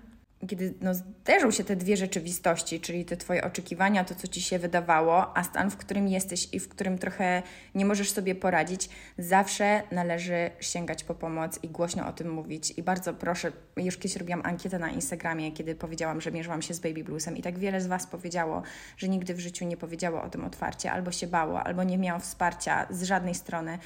kiedy 0.46 0.74
no, 0.80 0.94
zderzą 0.94 1.50
się 1.50 1.64
te 1.64 1.76
dwie 1.76 1.96
rzeczywistości, 1.96 2.80
czyli 2.80 3.04
te 3.04 3.16
Twoje 3.16 3.44
oczekiwania, 3.44 4.04
to 4.04 4.14
co 4.14 4.28
Ci 4.28 4.42
się 4.42 4.58
wydawało, 4.58 5.36
a 5.36 5.44
stan, 5.44 5.70
w 5.70 5.76
którym 5.76 6.08
jesteś 6.08 6.48
i 6.52 6.60
w 6.60 6.68
którym 6.68 6.98
trochę 6.98 7.42
nie 7.74 7.84
możesz 7.84 8.10
sobie 8.10 8.34
poradzić, 8.34 8.88
zawsze 9.18 9.82
należy 9.92 10.50
sięgać 10.60 11.04
po 11.04 11.14
pomoc 11.14 11.58
i 11.62 11.68
głośno 11.68 12.08
o 12.08 12.12
tym 12.12 12.30
mówić. 12.32 12.70
I 12.76 12.82
bardzo 12.82 13.14
proszę, 13.14 13.52
już 13.76 13.96
kiedyś 13.96 14.16
robiłam 14.16 14.42
ankietę 14.44 14.78
na 14.78 14.90
Instagramie, 14.90 15.52
kiedy 15.52 15.74
powiedziałam, 15.74 16.20
że 16.20 16.32
mierzyłam 16.32 16.62
się 16.62 16.74
z 16.74 16.80
baby 16.80 17.04
bluesem 17.04 17.36
i 17.36 17.42
tak 17.42 17.58
wiele 17.58 17.80
z 17.80 17.86
Was 17.86 18.06
powiedziało, 18.06 18.62
że 18.96 19.08
nigdy 19.08 19.34
w 19.34 19.40
życiu 19.40 19.64
nie 19.64 19.76
powiedziało 19.76 20.22
o 20.22 20.30
tym 20.30 20.44
otwarcie, 20.44 20.92
albo 20.92 21.12
się 21.12 21.26
bało, 21.26 21.62
albo 21.62 21.84
nie 21.84 21.98
miało 21.98 22.20
wsparcia 22.20 22.86
z 22.90 23.02
żadnej 23.02 23.34
strony. 23.34 23.78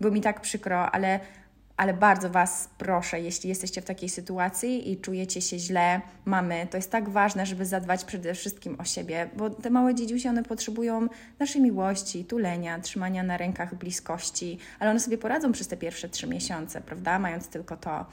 Było 0.00 0.12
mi 0.12 0.20
tak 0.20 0.40
przykro, 0.40 0.90
ale 0.90 1.20
ale 1.80 1.94
bardzo 1.94 2.30
Was 2.30 2.68
proszę, 2.78 3.20
jeśli 3.20 3.48
jesteście 3.48 3.82
w 3.82 3.84
takiej 3.84 4.08
sytuacji 4.08 4.92
i 4.92 5.00
czujecie 5.00 5.40
się 5.40 5.58
źle, 5.58 6.00
mamy, 6.24 6.66
to 6.70 6.76
jest 6.76 6.90
tak 6.90 7.08
ważne, 7.08 7.46
żeby 7.46 7.66
zadbać 7.66 8.04
przede 8.04 8.34
wszystkim 8.34 8.80
o 8.80 8.84
siebie, 8.84 9.30
bo 9.36 9.50
te 9.50 9.70
małe 9.70 9.94
dziedziusi, 9.94 10.28
one 10.28 10.42
potrzebują 10.42 11.08
naszej 11.38 11.62
miłości, 11.62 12.24
tulenia, 12.24 12.78
trzymania 12.78 13.22
na 13.22 13.36
rękach, 13.36 13.74
bliskości, 13.74 14.58
ale 14.78 14.90
one 14.90 15.00
sobie 15.00 15.18
poradzą 15.18 15.52
przez 15.52 15.68
te 15.68 15.76
pierwsze 15.76 16.08
trzy 16.08 16.26
miesiące, 16.26 16.80
prawda, 16.80 17.18
mając 17.18 17.48
tylko 17.48 17.76
to. 17.76 18.06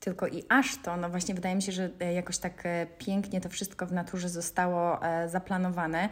Tylko 0.00 0.26
i 0.26 0.44
aż 0.48 0.76
to, 0.82 0.96
no 0.96 1.10
właśnie 1.10 1.34
wydaje 1.34 1.54
mi 1.54 1.62
się, 1.62 1.72
że 1.72 1.90
e, 2.00 2.12
jakoś 2.12 2.38
tak 2.38 2.66
e, 2.66 2.86
pięknie 2.98 3.40
to 3.40 3.48
wszystko 3.48 3.86
w 3.86 3.92
naturze 3.92 4.28
zostało 4.28 5.06
e, 5.06 5.28
zaplanowane, 5.28 6.08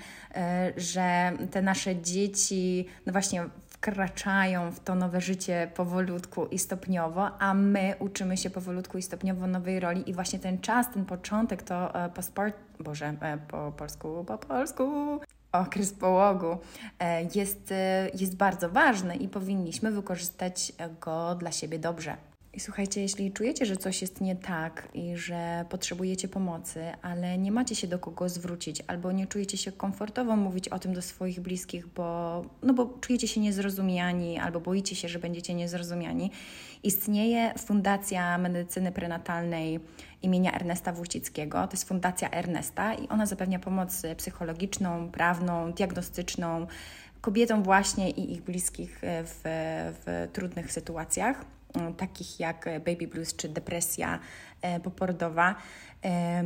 że 0.76 1.32
te 1.50 1.62
nasze 1.62 2.02
dzieci, 2.02 2.86
no 3.06 3.12
właśnie 3.12 3.44
wkraczają 3.82 4.70
w 4.70 4.80
to 4.80 4.94
nowe 4.94 5.20
życie 5.20 5.70
powolutku 5.74 6.46
i 6.46 6.58
stopniowo, 6.58 7.38
a 7.38 7.54
my 7.54 7.94
uczymy 7.98 8.36
się 8.36 8.50
powolutku 8.50 8.98
i 8.98 9.02
stopniowo 9.02 9.46
nowej 9.46 9.80
roli 9.80 10.10
i 10.10 10.14
właśnie 10.14 10.38
ten 10.38 10.60
czas, 10.60 10.90
ten 10.94 11.04
początek 11.04 11.62
to 11.62 11.92
po 12.14 12.22
sport, 12.22 12.56
Boże, 12.80 13.14
po 13.48 13.72
polsku, 13.72 14.24
po 14.24 14.38
polsku, 14.38 14.84
okres 15.52 15.92
połogu 15.92 16.58
jest, 17.34 17.74
jest 18.14 18.36
bardzo 18.36 18.68
ważny 18.68 19.16
i 19.16 19.28
powinniśmy 19.28 19.90
wykorzystać 19.90 20.72
go 21.00 21.34
dla 21.34 21.52
siebie 21.52 21.78
dobrze. 21.78 22.16
I 22.54 22.60
słuchajcie, 22.60 23.00
jeśli 23.00 23.32
czujecie, 23.32 23.66
że 23.66 23.76
coś 23.76 24.02
jest 24.02 24.20
nie 24.20 24.36
tak 24.36 24.88
i 24.94 25.16
że 25.16 25.64
potrzebujecie 25.68 26.28
pomocy, 26.28 26.84
ale 27.02 27.38
nie 27.38 27.52
macie 27.52 27.74
się 27.74 27.86
do 27.86 27.98
kogo 27.98 28.28
zwrócić, 28.28 28.82
albo 28.86 29.12
nie 29.12 29.26
czujecie 29.26 29.56
się 29.56 29.72
komfortowo 29.72 30.36
mówić 30.36 30.68
o 30.68 30.78
tym 30.78 30.94
do 30.94 31.02
swoich 31.02 31.40
bliskich, 31.40 31.86
bo, 31.86 32.42
no 32.62 32.74
bo 32.74 32.86
czujecie 33.00 33.28
się 33.28 33.40
niezrozumiani, 33.40 34.38
albo 34.38 34.60
boicie 34.60 34.96
się, 34.96 35.08
że 35.08 35.18
będziecie 35.18 35.54
niezrozumiani, 35.54 36.30
istnieje 36.82 37.54
Fundacja 37.58 38.38
Medycyny 38.38 38.92
Prenatalnej 38.92 39.80
imienia 40.22 40.52
Ernesta 40.52 40.92
Wójcickiego. 40.92 41.66
To 41.66 41.72
jest 41.72 41.88
Fundacja 41.88 42.30
Ernesta 42.30 42.94
i 42.94 43.08
ona 43.08 43.26
zapewnia 43.26 43.58
pomoc 43.58 44.02
psychologiczną, 44.16 45.10
prawną, 45.10 45.72
diagnostyczną 45.72 46.66
kobietom 47.20 47.62
właśnie 47.62 48.10
i 48.10 48.32
ich 48.32 48.42
bliskich 48.42 49.00
w, 49.02 49.40
w 50.04 50.28
trudnych 50.32 50.72
sytuacjach 50.72 51.44
takich 51.96 52.40
jak 52.40 52.64
baby 52.64 53.06
blues 53.06 53.36
czy 53.36 53.48
depresja 53.48 54.18
e, 54.62 54.80
poporodowa. 54.80 55.56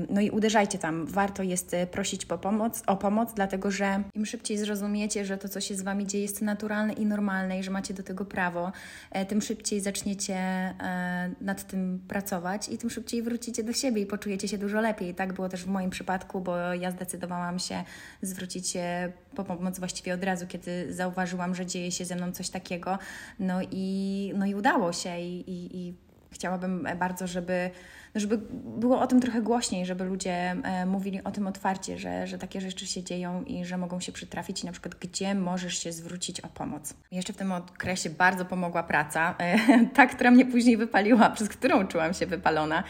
No 0.09 0.21
i 0.21 0.31
uderzajcie 0.31 0.79
tam. 0.79 1.07
Warto 1.07 1.43
jest 1.43 1.75
e, 1.75 1.87
prosić 1.87 2.27
po 2.27 2.39
pomoc, 2.39 2.83
o 2.87 2.97
pomoc, 2.97 3.33
dlatego 3.35 3.71
że 3.71 4.03
im 4.15 4.27
szybciej 4.27 4.59
zrozumiecie, 4.59 5.25
że 5.25 5.39
to, 5.39 5.49
co 5.49 5.61
się 5.61 5.75
z 5.75 5.83
Wami 5.83 6.07
dzieje, 6.07 6.23
jest 6.23 6.43
naturalne 6.43 6.93
i 6.93 7.07
normalne 7.07 7.59
i 7.59 7.63
że 7.63 7.71
macie 7.71 7.95
do 7.95 8.03
tego 8.03 8.25
prawo, 8.25 8.73
e, 9.11 9.27
tym 9.27 9.43
szybciej 9.43 9.81
zaczniecie 9.81 10.35
e, 10.35 11.31
nad 11.41 11.67
tym 11.67 12.01
pracować 12.09 12.69
i 12.69 12.79
tym 12.79 12.91
szybciej 12.91 13.23
wrócicie 13.23 13.65
do 13.65 13.73
siebie 13.73 14.03
i 14.03 14.07
poczujecie 14.07 14.49
się 14.49 14.59
dużo 14.59 14.81
lepiej. 14.81 15.15
Tak 15.15 15.33
było 15.33 15.49
też 15.49 15.65
w 15.65 15.69
moim 15.69 15.91
przypadku, 15.91 16.41
bo 16.41 16.75
ja 16.75 16.91
zdecydowałam 16.91 17.59
się 17.59 17.85
zwrócić 18.23 18.69
się 18.69 19.13
po 19.35 19.45
pomoc 19.45 19.79
właściwie 19.79 20.15
od 20.15 20.25
razu, 20.25 20.47
kiedy 20.47 20.95
zauważyłam, 20.95 21.55
że 21.55 21.67
dzieje 21.67 21.93
się 21.93 22.05
ze 22.05 22.17
mną 22.17 22.33
coś 22.33 22.51
takiego. 22.51 22.99
No 23.39 23.61
i, 23.71 24.33
no 24.37 24.47
i 24.47 24.55
udało 24.55 24.93
się 24.93 25.16
i, 25.23 25.51
i, 25.51 25.95
chciałabym 26.31 26.89
bardzo, 26.99 27.27
żeby 27.27 27.71
żeby 28.17 28.39
było 28.79 29.01
o 29.01 29.07
tym 29.07 29.21
trochę 29.21 29.43
głośniej, 29.43 29.87
żeby 29.87 30.05
ludzie 30.05 30.33
e, 30.33 30.87
mówili 30.87 31.25
o 31.25 31.31
tym 31.31 31.47
otwarcie, 31.47 31.99
że, 31.99 32.27
że 32.27 32.39
takie 32.39 32.61
rzeczy 32.61 32.87
się 32.87 33.03
dzieją 33.03 33.45
i 33.45 33.65
że 33.65 33.79
mogą 33.79 34.01
się 34.01 34.13
przytrafić 34.13 34.63
i 34.63 34.67
na 34.67 34.73
przykład 34.73 34.95
gdzie 34.95 35.35
możesz 35.35 35.79
się 35.79 35.93
zwrócić 35.93 36.41
o 36.41 36.49
pomoc. 36.49 36.95
Jeszcze 37.11 37.33
w 37.33 37.37
tym 37.37 37.53
okresie 37.53 38.11
bardzo 38.11 38.45
pomogła 38.45 38.83
praca, 38.83 39.35
e, 39.39 39.59
ta, 39.95 40.07
która 40.07 40.31
mnie 40.31 40.47
później 40.47 40.77
wypaliła, 40.77 41.31
przez 41.37 41.49
którą 41.49 41.87
czułam 41.87 42.15
się 42.15 42.27
wypalona, 42.27 42.85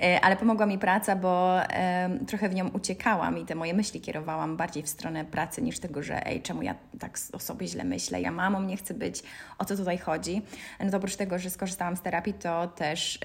e, 0.00 0.20
ale 0.20 0.36
pomogła 0.36 0.66
mi 0.66 0.78
praca, 0.78 1.16
bo 1.16 1.60
trochę 2.26 2.48
w 2.48 2.54
nią 2.54 2.68
uciekałam 2.68 3.38
i 3.38 3.44
te 3.44 3.54
moje 3.54 3.74
myśli 3.74 4.00
kierowałam 4.00 4.56
bardziej 4.56 4.82
w 4.82 4.88
stronę 4.88 5.24
pracy 5.24 5.62
niż 5.62 5.78
tego, 5.78 6.02
że 6.02 6.26
ej, 6.26 6.42
czemu 6.42 6.62
ja 6.62 6.74
tak 6.98 7.18
o 7.32 7.38
sobie 7.38 7.68
źle 7.68 7.84
myślę, 7.84 8.20
ja 8.20 8.30
mamą 8.30 8.62
nie 8.62 8.76
chcę 8.76 8.94
być, 8.94 9.22
o 9.58 9.64
co 9.64 9.76
tutaj 9.76 9.98
chodzi. 9.98 10.42
No 10.80 10.90
to 10.90 10.96
oprócz 10.96 11.16
tego, 11.16 11.38
że 11.38 11.50
skorzystałam 11.50 11.96
z 11.96 12.02
terapii, 12.02 12.34
to 12.34 12.66
też 12.66 13.18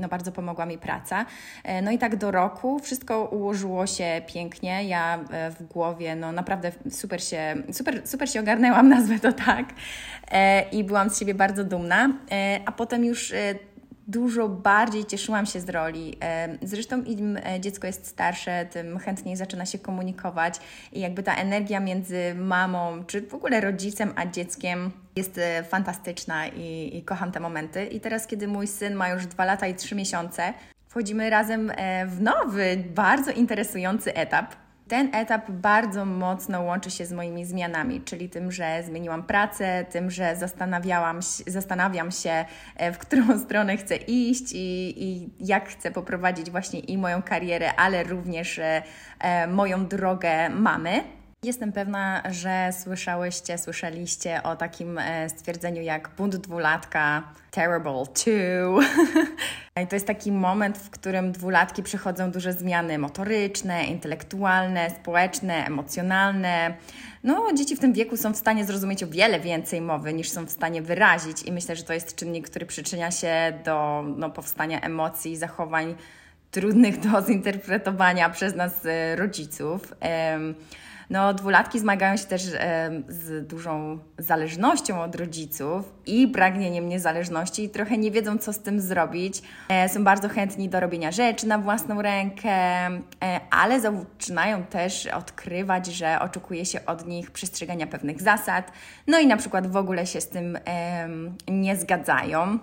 no, 0.00 0.08
bardzo 0.08 0.32
pomogła 0.32 0.66
mi 0.66 0.78
praca 0.78 0.97
praca. 0.98 1.26
E, 1.64 1.82
no 1.82 1.90
i 1.90 1.98
tak 1.98 2.16
do 2.16 2.30
roku 2.30 2.78
wszystko 2.78 3.24
ułożyło 3.24 3.86
się 3.86 4.22
pięknie. 4.26 4.84
Ja 4.84 5.24
e, 5.30 5.50
w 5.50 5.62
głowie, 5.62 6.16
no 6.16 6.32
naprawdę 6.32 6.72
super 6.90 7.22
się, 7.22 7.56
super, 7.72 8.02
super 8.04 8.30
się 8.30 8.40
ogarnęłam, 8.40 8.88
nazwę 8.98 9.18
to 9.18 9.32
tak. 9.32 9.66
E, 10.30 10.62
I 10.70 10.84
byłam 10.84 11.10
z 11.10 11.18
siebie 11.18 11.34
bardzo 11.34 11.64
dumna. 11.64 12.12
A 12.66 12.72
potem 12.72 13.04
już 13.04 13.32
dużo 14.06 14.48
bardziej 14.48 15.04
cieszyłam 15.04 15.46
się 15.46 15.60
z 15.60 15.68
roli. 15.68 16.18
Zresztą 16.62 17.02
im 17.02 17.38
dziecko 17.60 17.86
jest 17.86 18.06
starsze, 18.06 18.66
tym 18.70 18.98
chętniej 18.98 19.36
zaczyna 19.36 19.66
się 19.66 19.78
komunikować 19.78 20.54
i 20.92 21.00
jakby 21.00 21.22
ta 21.22 21.34
energia 21.34 21.80
między 21.80 22.34
mamą, 22.34 23.04
czy 23.04 23.22
w 23.22 23.34
ogóle 23.34 23.60
rodzicem, 23.60 24.12
a 24.16 24.26
dzieckiem 24.26 24.90
jest 25.16 25.40
fantastyczna 25.68 26.48
i, 26.48 26.96
i 26.96 27.02
kocham 27.02 27.32
te 27.32 27.40
momenty. 27.40 27.86
I 27.86 28.00
teraz, 28.00 28.26
kiedy 28.26 28.48
mój 28.48 28.66
syn 28.66 28.94
ma 28.94 29.08
już 29.08 29.26
dwa 29.26 29.44
lata 29.44 29.66
i 29.66 29.74
trzy 29.74 29.94
miesiące, 29.94 30.54
wchodzimy 30.88 31.30
razem 31.30 31.72
e, 31.76 32.06
w 32.06 32.20
nowy, 32.20 32.84
bardzo 32.94 33.30
interesujący 33.30 34.14
etap. 34.14 34.54
Ten 34.88 35.14
etap 35.14 35.50
bardzo 35.50 36.04
mocno 36.04 36.62
łączy 36.62 36.90
się 36.90 37.06
z 37.06 37.12
moimi 37.12 37.44
zmianami, 37.44 38.00
czyli 38.00 38.28
tym, 38.28 38.52
że 38.52 38.82
zmieniłam 38.86 39.22
pracę, 39.22 39.86
tym, 39.90 40.10
że 40.10 40.36
zastanawiałam, 40.36 41.20
zastanawiam 41.46 42.10
się, 42.10 42.44
e, 42.76 42.92
w 42.92 42.98
którą 42.98 43.38
stronę 43.44 43.76
chcę 43.76 43.96
iść 43.96 44.52
i, 44.52 45.04
i 45.04 45.30
jak 45.40 45.68
chcę 45.68 45.90
poprowadzić 45.90 46.50
właśnie 46.50 46.80
i 46.80 46.98
moją 46.98 47.22
karierę, 47.22 47.74
ale 47.74 48.04
również 48.04 48.60
e, 49.20 49.46
moją 49.46 49.86
drogę 49.86 50.48
mamy. 50.50 51.17
Jestem 51.42 51.72
pewna, 51.72 52.22
że 52.30 52.70
słyszałyście, 52.82 53.58
słyszeliście 53.58 54.42
o 54.42 54.56
takim 54.56 54.98
e, 54.98 55.28
stwierdzeniu 55.28 55.82
jak 55.82 56.10
bunt 56.16 56.36
dwulatka, 56.36 57.22
terrible 57.50 58.06
two. 58.06 58.80
I 59.82 59.86
to 59.86 59.96
jest 59.96 60.06
taki 60.06 60.32
moment, 60.32 60.78
w 60.78 60.90
którym 60.90 61.32
dwulatki 61.32 61.82
przechodzą 61.82 62.30
duże 62.30 62.52
zmiany 62.52 62.98
motoryczne, 62.98 63.84
intelektualne, 63.84 64.90
społeczne, 64.90 65.66
emocjonalne. 65.66 66.74
No, 67.24 67.46
dzieci 67.54 67.76
w 67.76 67.80
tym 67.80 67.92
wieku 67.92 68.16
są 68.16 68.32
w 68.32 68.36
stanie 68.36 68.64
zrozumieć 68.64 69.02
o 69.02 69.06
wiele 69.06 69.40
więcej 69.40 69.80
mowy 69.80 70.12
niż 70.12 70.30
są 70.30 70.46
w 70.46 70.50
stanie 70.50 70.82
wyrazić, 70.82 71.42
i 71.42 71.52
myślę, 71.52 71.76
że 71.76 71.82
to 71.82 71.92
jest 71.92 72.16
czynnik, 72.16 72.50
który 72.50 72.66
przyczynia 72.66 73.10
się 73.10 73.58
do 73.64 74.04
no, 74.16 74.30
powstania 74.30 74.80
emocji, 74.80 75.36
zachowań 75.36 75.94
trudnych 76.50 77.00
do 77.00 77.22
zinterpretowania 77.22 78.30
przez 78.30 78.54
nas 78.54 78.86
e, 78.86 79.16
rodziców. 79.16 79.94
No, 81.10 81.34
dwulatki 81.34 81.78
zmagają 81.78 82.16
się 82.16 82.24
też 82.24 82.42
e, 82.54 82.90
z 83.08 83.46
dużą 83.46 83.98
zależnością 84.18 85.02
od 85.02 85.14
rodziców 85.14 85.92
i 86.06 86.28
pragnieniem 86.28 86.88
niezależności 86.88 87.64
i 87.64 87.68
trochę 87.68 87.98
nie 87.98 88.10
wiedzą, 88.10 88.38
co 88.38 88.52
z 88.52 88.58
tym 88.58 88.80
zrobić. 88.80 89.42
E, 89.68 89.88
są 89.88 90.04
bardzo 90.04 90.28
chętni 90.28 90.68
do 90.68 90.80
robienia 90.80 91.12
rzeczy 91.12 91.46
na 91.46 91.58
własną 91.58 92.02
rękę, 92.02 92.50
e, 92.50 93.00
ale 93.50 93.80
zaczynają 93.80 94.62
też 94.64 95.06
odkrywać, 95.06 95.86
że 95.86 96.20
oczekuje 96.20 96.66
się 96.66 96.86
od 96.86 97.06
nich 97.06 97.30
przestrzegania 97.30 97.86
pewnych 97.86 98.22
zasad, 98.22 98.72
no 99.06 99.18
i 99.18 99.26
na 99.26 99.36
przykład 99.36 99.66
w 99.66 99.76
ogóle 99.76 100.06
się 100.06 100.20
z 100.20 100.28
tym 100.28 100.58
nie 101.48 101.76
zgadzają. 101.76 102.58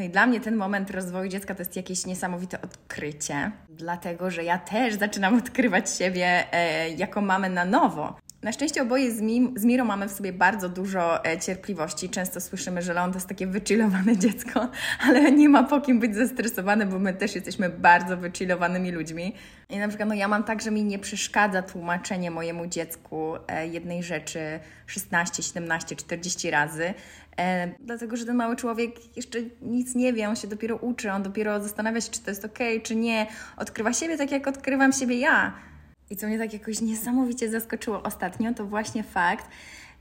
No 0.00 0.06
i 0.06 0.10
dla 0.10 0.26
mnie 0.26 0.40
ten 0.40 0.56
moment 0.56 0.90
rozwoju 0.90 1.28
dziecka 1.28 1.54
to 1.54 1.60
jest 1.60 1.76
jakieś 1.76 2.06
niesamowite 2.06 2.62
odkrycie, 2.62 3.50
dlatego 3.68 4.30
że 4.30 4.44
ja 4.44 4.58
też 4.58 4.94
zaczynam 4.94 5.38
odkrywać 5.38 5.90
siebie 5.96 6.52
e, 6.52 6.90
jako 6.90 7.20
mamę 7.20 7.48
na 7.48 7.64
nowo. 7.64 8.16
Na 8.42 8.52
szczęście 8.52 8.82
oboje 8.82 9.12
z, 9.12 9.20
Mim, 9.20 9.54
z 9.56 9.64
Mirą 9.64 9.84
mamy 9.84 10.08
w 10.08 10.12
sobie 10.12 10.32
bardzo 10.32 10.68
dużo 10.68 11.24
e, 11.24 11.38
cierpliwości. 11.38 12.08
Często 12.08 12.40
słyszymy, 12.40 12.82
że 12.82 12.94
Leon 12.94 13.10
to 13.10 13.16
jest 13.16 13.28
takie 13.28 13.46
wychillowane 13.46 14.16
dziecko, 14.24 14.68
ale 15.00 15.32
nie 15.32 15.48
ma 15.48 15.62
po 15.62 15.80
kim 15.80 16.00
być 16.00 16.14
zestresowane, 16.14 16.86
bo 16.86 16.98
my 16.98 17.14
też 17.14 17.34
jesteśmy 17.34 17.68
bardzo 17.68 18.16
wychillowanymi 18.16 18.92
ludźmi. 18.92 19.34
I 19.70 19.78
na 19.78 19.88
przykład 19.88 20.08
no, 20.08 20.14
ja 20.14 20.28
mam 20.28 20.44
tak, 20.44 20.62
że 20.62 20.70
mi 20.70 20.84
nie 20.84 20.98
przeszkadza 20.98 21.62
tłumaczenie 21.62 22.30
mojemu 22.30 22.66
dziecku 22.66 23.34
e, 23.48 23.66
jednej 23.66 24.02
rzeczy 24.02 24.60
16, 24.86 25.42
17, 25.42 25.96
40 25.96 26.50
razy, 26.50 26.94
e, 27.40 27.74
dlatego 27.80 28.16
że 28.16 28.24
ten 28.26 28.36
mały 28.36 28.56
człowiek 28.56 29.16
jeszcze 29.16 29.38
nic 29.62 29.94
nie 29.94 30.12
wie, 30.12 30.28
on 30.28 30.36
się 30.36 30.48
dopiero 30.48 30.76
uczy, 30.76 31.12
on 31.12 31.22
dopiero 31.22 31.62
zastanawia 31.62 32.00
się, 32.00 32.10
czy 32.10 32.20
to 32.20 32.30
jest 32.30 32.44
ok, 32.44 32.58
czy 32.82 32.96
nie. 32.96 33.26
Odkrywa 33.56 33.92
siebie 33.92 34.18
tak, 34.18 34.30
jak 34.30 34.48
odkrywam 34.48 34.92
siebie 34.92 35.18
ja. 35.18 35.52
I 36.10 36.16
co 36.16 36.26
mnie 36.26 36.38
tak 36.38 36.52
jakoś 36.52 36.80
niesamowicie 36.80 37.50
zaskoczyło 37.50 38.02
ostatnio, 38.02 38.54
to 38.54 38.66
właśnie 38.66 39.02
fakt, 39.02 39.46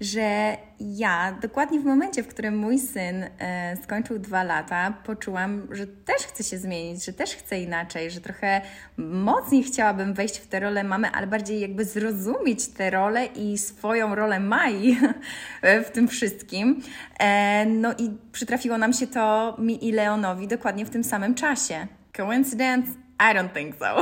że 0.02 0.58
ja 0.80 1.38
dokładnie 1.42 1.80
w 1.80 1.86
momencie, 1.86 2.24
w 2.24 2.28
którym 2.28 2.58
mój 2.58 2.80
syn 2.80 3.26
e, 3.40 3.78
skończył 3.84 4.20
dwa 4.20 4.44
lata, 4.44 4.94
poczułam, 5.06 5.68
że 5.72 5.88
też 5.88 6.18
chcę 6.18 6.44
się 6.44 6.58
zmienić, 6.58 7.06
że 7.06 7.14
też 7.14 7.36
chcę 7.36 7.62
inaczej, 7.62 8.12
że 8.12 8.22
trochę 8.22 8.62
mocniej 8.98 9.64
chciałabym 9.64 10.14
wejść 10.14 10.38
w 10.38 10.48
tę 10.48 10.60
rolę 10.60 10.84
mamy, 10.84 11.12
ale 11.12 11.28
bardziej 11.28 11.60
jakby 11.60 11.86
zrozumieć 11.86 12.68
tę 12.68 12.90
rolę 12.90 13.26
i 13.26 13.58
swoją 13.58 14.16
rolę 14.16 14.40
Mai 14.40 14.98
w 15.88 15.90
tym 15.92 16.08
wszystkim. 16.08 16.82
E, 17.20 17.66
no 17.66 17.94
i 17.98 18.12
przytrafiło 18.32 18.78
nam 18.78 18.94
się 18.94 19.08
to 19.08 19.56
mi 19.60 19.88
i 19.88 19.92
Leonowi 19.92 20.48
dokładnie 20.48 20.86
w 20.86 20.90
tym 20.90 21.04
samym 21.04 21.36
czasie. 21.36 21.88
Coincidence? 22.18 22.92
I 23.20 23.36
don't 23.36 23.54
think 23.54 23.76
so. 23.76 24.02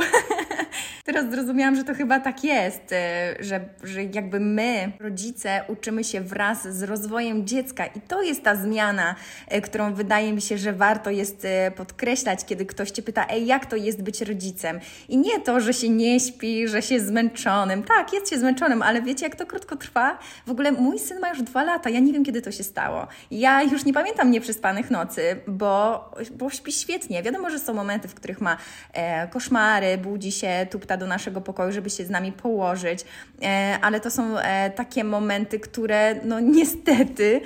Teraz 1.08 1.30
zrozumiałam, 1.30 1.76
że 1.76 1.84
to 1.84 1.94
chyba 1.94 2.20
tak 2.20 2.44
jest, 2.44 2.92
e, 2.92 3.36
że, 3.40 3.60
że 3.84 4.04
jakby 4.04 4.40
my, 4.40 4.92
rodzice, 5.00 5.64
uczymy 5.68 6.04
się 6.04 6.20
wraz 6.20 6.68
z 6.76 6.82
rozwojem 6.82 7.46
dziecka 7.46 7.86
i 7.86 8.00
to 8.00 8.22
jest 8.22 8.42
ta 8.42 8.56
zmiana, 8.56 9.14
e, 9.46 9.60
którą 9.60 9.94
wydaje 9.94 10.32
mi 10.32 10.40
się, 10.40 10.58
że 10.58 10.72
warto 10.72 11.10
jest 11.10 11.44
e, 11.44 11.70
podkreślać, 11.70 12.44
kiedy 12.44 12.66
ktoś 12.66 12.90
Cię 12.90 13.02
pyta, 13.02 13.26
ej, 13.30 13.46
jak 13.46 13.66
to 13.66 13.76
jest 13.76 14.02
być 14.02 14.20
rodzicem? 14.20 14.80
I 15.08 15.18
nie 15.18 15.40
to, 15.40 15.60
że 15.60 15.72
się 15.72 15.88
nie 15.88 16.20
śpi, 16.20 16.68
że 16.68 16.82
się 16.82 17.00
zmęczonym. 17.00 17.82
Tak, 17.82 18.12
jest 18.12 18.30
się 18.30 18.38
zmęczonym, 18.38 18.82
ale 18.82 19.02
wiecie, 19.02 19.26
jak 19.26 19.36
to 19.36 19.46
krótko 19.46 19.76
trwa? 19.76 20.18
W 20.46 20.50
ogóle 20.50 20.72
mój 20.72 20.98
syn 20.98 21.20
ma 21.20 21.28
już 21.28 21.42
dwa 21.42 21.64
lata, 21.64 21.90
ja 21.90 22.00
nie 22.00 22.12
wiem, 22.12 22.24
kiedy 22.24 22.42
to 22.42 22.52
się 22.52 22.64
stało. 22.64 23.06
Ja 23.30 23.62
już 23.62 23.84
nie 23.84 23.92
pamiętam 23.92 24.30
nieprzespanych 24.30 24.90
nocy, 24.90 25.36
bo, 25.46 26.04
bo 26.32 26.50
śpi 26.50 26.72
świetnie. 26.72 27.22
Wiadomo, 27.22 27.50
że 27.50 27.58
są 27.58 27.74
momenty, 27.74 28.08
w 28.08 28.14
których 28.14 28.40
ma 28.40 28.56
e, 28.92 29.28
koszmary, 29.28 29.98
budzi 29.98 30.32
się, 30.32 30.66
tupta 30.70 30.97
do 30.98 31.06
naszego 31.06 31.40
pokoju, 31.40 31.72
żeby 31.72 31.90
się 31.90 32.04
z 32.04 32.10
nami 32.10 32.32
położyć, 32.32 33.04
e, 33.42 33.78
ale 33.82 34.00
to 34.00 34.10
są 34.10 34.38
e, 34.38 34.70
takie 34.70 35.04
momenty, 35.04 35.60
które 35.60 36.14
no 36.24 36.40
niestety 36.40 37.40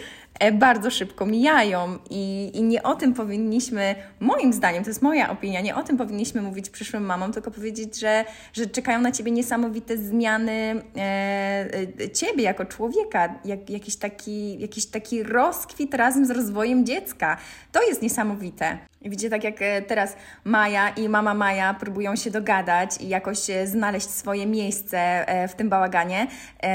bardzo 0.52 0.90
szybko 0.90 1.26
mijają 1.26 1.98
i, 2.10 2.50
i 2.54 2.62
nie 2.62 2.82
o 2.82 2.94
tym 2.94 3.14
powinniśmy, 3.14 3.94
moim 4.20 4.52
zdaniem, 4.52 4.84
to 4.84 4.90
jest 4.90 5.02
moja 5.02 5.30
opinia, 5.30 5.60
nie 5.60 5.76
o 5.76 5.82
tym 5.82 5.96
powinniśmy 5.96 6.42
mówić 6.42 6.70
przyszłym 6.70 7.04
mamom, 7.04 7.32
tylko 7.32 7.50
powiedzieć, 7.50 8.00
że, 8.00 8.24
że 8.52 8.66
czekają 8.66 9.00
na 9.00 9.12
Ciebie 9.12 9.30
niesamowite 9.30 9.96
zmiany 9.96 10.82
e, 10.96 11.00
e, 12.00 12.10
Ciebie 12.10 12.42
jako 12.42 12.64
człowieka, 12.64 13.34
jak, 13.44 13.70
jakiś, 13.70 13.96
taki, 13.96 14.60
jakiś 14.60 14.86
taki 14.86 15.22
rozkwit 15.22 15.94
razem 15.94 16.26
z 16.26 16.30
rozwojem 16.30 16.86
dziecka. 16.86 17.36
To 17.72 17.82
jest 17.82 18.02
niesamowite. 18.02 18.78
Widzicie, 19.04 19.30
tak 19.30 19.44
jak 19.44 19.62
e, 19.62 19.82
teraz 19.82 20.16
Maja 20.44 20.88
i 20.88 21.08
mama 21.08 21.34
Maja 21.34 21.74
próbują 21.74 22.16
się 22.16 22.30
dogadać 22.30 23.00
i 23.00 23.08
jakoś 23.08 23.38
znaleźć 23.64 24.10
swoje 24.10 24.46
miejsce 24.46 25.26
w 25.48 25.54
tym 25.54 25.68
bałaganie, 25.68 26.26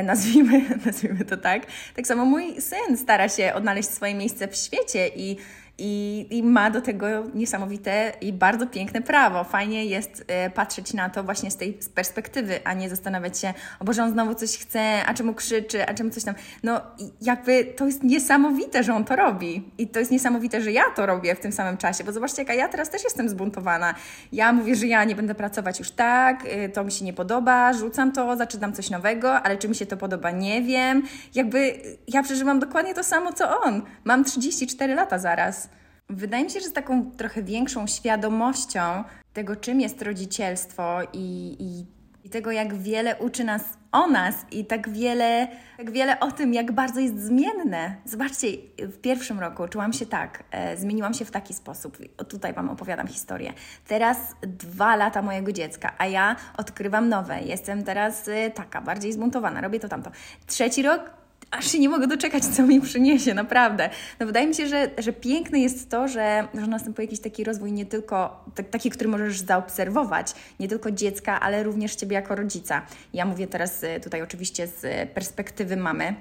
nazwijmy, 0.03 0.61
nazwijmy 0.85 1.25
to 1.25 1.37
tak. 1.37 1.65
Tak 1.95 2.07
samo 2.07 2.25
mój 2.25 2.61
syn 2.61 2.97
stara 2.97 3.29
się 3.29 3.46
odnaleźć 3.53 3.89
swoje 3.89 4.15
miejsce 4.15 4.47
w 4.47 4.55
świecie 4.55 5.07
i 5.15 5.37
i, 5.77 6.27
i 6.29 6.43
ma 6.43 6.71
do 6.71 6.81
tego 6.81 7.07
niesamowite 7.33 8.13
i 8.21 8.33
bardzo 8.33 8.67
piękne 8.67 9.01
prawo. 9.01 9.43
Fajnie 9.43 9.85
jest 9.85 10.23
e, 10.27 10.49
patrzeć 10.49 10.93
na 10.93 11.09
to 11.09 11.23
właśnie 11.23 11.51
z 11.51 11.57
tej 11.57 11.79
perspektywy, 11.95 12.59
a 12.63 12.73
nie 12.73 12.89
zastanawiać 12.89 13.39
się, 13.39 13.53
o 13.79 13.85
Boże, 13.85 14.03
on 14.03 14.11
znowu 14.11 14.35
coś 14.35 14.57
chce, 14.57 15.05
a 15.05 15.13
czemu 15.13 15.33
krzyczy, 15.33 15.87
a 15.87 15.93
czemu 15.93 16.09
coś 16.09 16.23
tam. 16.23 16.35
No 16.63 16.81
jakby 17.21 17.65
to 17.65 17.85
jest 17.85 18.03
niesamowite, 18.03 18.83
że 18.83 18.93
on 18.93 19.05
to 19.05 19.15
robi. 19.15 19.71
I 19.77 19.87
to 19.87 19.99
jest 19.99 20.11
niesamowite, 20.11 20.61
że 20.61 20.71
ja 20.71 20.83
to 20.95 21.05
robię 21.05 21.35
w 21.35 21.39
tym 21.39 21.51
samym 21.51 21.77
czasie, 21.77 22.03
bo 22.03 22.11
zobaczcie, 22.11 22.41
jaka 22.41 22.53
ja 22.53 22.67
teraz 22.67 22.89
też 22.89 23.03
jestem 23.03 23.29
zbuntowana. 23.29 23.95
Ja 24.31 24.53
mówię, 24.53 24.75
że 24.75 24.87
ja 24.87 25.03
nie 25.03 25.15
będę 25.15 25.35
pracować 25.35 25.79
już 25.79 25.91
tak, 25.91 26.43
e, 26.45 26.69
to 26.69 26.83
mi 26.83 26.91
się 26.91 27.05
nie 27.05 27.13
podoba, 27.13 27.73
rzucam 27.73 28.11
to, 28.11 28.37
zaczynam 28.37 28.73
coś 28.73 28.89
nowego, 28.89 29.33
ale 29.33 29.57
czy 29.57 29.69
mi 29.69 29.75
się 29.75 29.85
to 29.85 29.97
podoba, 29.97 30.31
nie 30.31 30.61
wiem. 30.61 31.03
Jakby 31.35 31.73
ja 32.07 32.23
przeżywam 32.23 32.59
dokładnie 32.59 32.93
to 32.93 33.03
samo, 33.03 33.33
co 33.33 33.61
on. 33.61 33.81
Mam 34.03 34.23
34 34.23 34.95
lata 34.95 35.19
zaraz. 35.19 35.66
Wydaje 36.09 36.43
mi 36.43 36.49
się, 36.49 36.59
że 36.59 36.69
z 36.69 36.73
taką 36.73 37.11
trochę 37.11 37.43
większą 37.43 37.87
świadomością 37.87 39.03
tego, 39.33 39.55
czym 39.55 39.81
jest 39.81 40.01
rodzicielstwo 40.01 40.99
i, 41.13 41.55
i, 41.59 41.85
i, 42.27 42.29
tego, 42.29 42.51
jak 42.51 42.73
wiele 42.73 43.15
uczy 43.17 43.43
nas 43.43 43.63
o 43.91 44.07
nas 44.07 44.35
i 44.51 44.65
tak 44.65 44.89
wiele, 44.89 45.47
tak 45.77 45.91
wiele 45.91 46.19
o 46.19 46.31
tym, 46.31 46.53
jak 46.53 46.71
bardzo 46.71 46.99
jest 46.99 47.19
zmienne. 47.19 47.95
Zobaczcie, 48.05 48.47
w 48.79 48.97
pierwszym 48.97 49.39
roku 49.39 49.67
czułam 49.67 49.93
się 49.93 50.05
tak, 50.05 50.43
e, 50.51 50.77
zmieniłam 50.77 51.13
się 51.13 51.25
w 51.25 51.31
taki 51.31 51.53
sposób. 51.53 51.97
O, 52.17 52.23
tutaj 52.23 52.53
Wam 52.53 52.69
opowiadam 52.69 53.07
historię. 53.07 53.53
Teraz 53.87 54.17
dwa 54.41 54.95
lata 54.95 55.21
mojego 55.21 55.51
dziecka, 55.51 55.93
a 55.97 56.05
ja 56.05 56.35
odkrywam 56.57 57.09
nowe. 57.09 57.41
Jestem 57.41 57.83
teraz 57.83 58.27
e, 58.27 58.51
taka, 58.51 58.81
bardziej 58.81 59.13
zbuntowana, 59.13 59.61
robię 59.61 59.79
to 59.79 59.89
tamto. 59.89 60.11
Trzeci 60.45 60.81
rok 60.81 61.17
aż 61.51 61.71
się 61.71 61.79
nie 61.79 61.89
mogę 61.89 62.07
doczekać, 62.07 62.45
co 62.45 62.63
mi 62.63 62.81
przyniesie, 62.81 63.33
naprawdę. 63.33 63.89
No 64.19 64.25
wydaje 64.25 64.47
mi 64.47 64.55
się, 64.55 64.67
że, 64.67 64.89
że 64.97 65.13
piękne 65.13 65.59
jest 65.59 65.89
to, 65.89 66.07
że, 66.07 66.47
że 66.53 66.67
następuje 66.67 67.05
jakiś 67.05 67.19
taki 67.19 67.43
rozwój 67.43 67.71
nie 67.71 67.85
tylko 67.85 68.45
tak, 68.55 68.69
taki, 68.69 68.89
który 68.89 69.09
możesz 69.09 69.39
zaobserwować, 69.39 70.33
nie 70.59 70.67
tylko 70.67 70.91
dziecka, 70.91 71.39
ale 71.39 71.63
również 71.63 71.95
Ciebie 71.95 72.15
jako 72.15 72.35
rodzica. 72.35 72.81
Ja 73.13 73.25
mówię 73.25 73.47
teraz 73.47 73.83
y, 73.83 73.99
tutaj 74.03 74.21
oczywiście 74.21 74.67
z 74.67 75.09
perspektywy 75.09 75.77
mamy, 75.77 76.15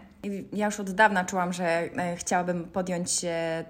ja 0.52 0.66
już 0.66 0.80
od 0.80 0.90
dawna 0.90 1.24
czułam, 1.24 1.52
że 1.52 1.64
e, 1.64 2.16
chciałabym 2.16 2.64
podjąć 2.64 3.10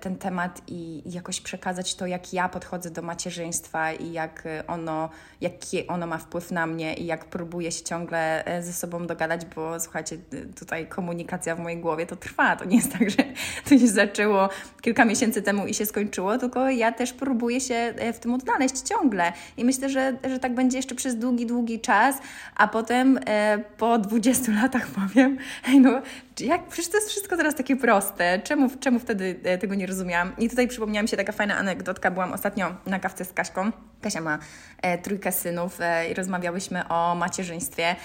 ten 0.00 0.16
temat 0.16 0.62
i 0.68 1.02
jakoś 1.12 1.40
przekazać 1.40 1.94
to, 1.94 2.06
jak 2.06 2.32
ja 2.32 2.48
podchodzę 2.48 2.90
do 2.90 3.02
macierzyństwa 3.02 3.92
i 3.92 4.12
jak 4.12 4.42
e, 4.46 4.66
ono, 4.66 5.10
jaki 5.40 5.86
ono 5.86 6.06
ma 6.06 6.18
wpływ 6.18 6.50
na 6.50 6.66
mnie 6.66 6.94
i 6.94 7.06
jak 7.06 7.24
próbuję 7.24 7.72
się 7.72 7.84
ciągle 7.84 8.44
e, 8.44 8.62
ze 8.62 8.72
sobą 8.72 9.06
dogadać, 9.06 9.44
bo 9.44 9.80
słuchajcie, 9.80 10.18
tutaj 10.58 10.86
komunikacja 10.86 11.56
w 11.56 11.60
mojej 11.60 11.78
głowie 11.78 12.06
to 12.06 12.16
trwa. 12.16 12.56
To 12.56 12.64
nie 12.64 12.76
jest 12.76 12.92
tak, 12.98 13.10
że 13.10 13.16
to 13.68 13.78
się 13.78 13.88
zaczęło 13.88 14.48
kilka 14.82 15.04
miesięcy 15.04 15.42
temu 15.42 15.66
i 15.66 15.74
się 15.74 15.86
skończyło, 15.86 16.38
tylko 16.38 16.70
ja 16.70 16.92
też 16.92 17.12
próbuję 17.12 17.60
się 17.60 17.94
w 18.14 18.18
tym 18.18 18.34
odnaleźć 18.34 18.80
ciągle. 18.80 19.32
I 19.56 19.64
myślę, 19.64 19.88
że, 19.88 20.16
że 20.30 20.38
tak 20.38 20.54
będzie 20.54 20.76
jeszcze 20.76 20.94
przez 20.94 21.16
długi, 21.16 21.46
długi 21.46 21.80
czas, 21.80 22.16
a 22.56 22.68
potem 22.68 23.20
po 23.78 23.98
20 23.98 24.52
latach 24.52 24.86
powiem, 24.86 25.38
hej 25.66 25.80
no, 25.80 26.02
jak, 26.46 26.66
przecież 26.66 26.90
to 26.90 26.96
jest 26.96 27.08
wszystko 27.08 27.36
teraz 27.36 27.54
takie 27.54 27.76
proste. 27.76 28.38
Czemu, 28.44 28.70
czemu 28.80 28.98
wtedy 28.98 29.40
e, 29.44 29.58
tego 29.58 29.74
nie 29.74 29.86
rozumiałam? 29.86 30.32
I 30.38 30.50
tutaj 30.50 30.68
przypomniała 30.68 31.02
mi 31.02 31.08
się 31.08 31.16
taka 31.16 31.32
fajna 31.32 31.56
anegdotka. 31.56 32.10
Byłam 32.10 32.32
ostatnio 32.32 32.74
na 32.86 33.00
kawce 33.00 33.24
z 33.24 33.32
Kaśką. 33.32 33.72
Kasia 34.00 34.20
ma 34.20 34.38
e, 34.82 34.98
trójkę 34.98 35.32
synów 35.32 35.80
e, 35.80 36.10
i 36.10 36.14
rozmawiałyśmy 36.14 36.88
o 36.88 37.14
macierzyństwie. 37.14 37.96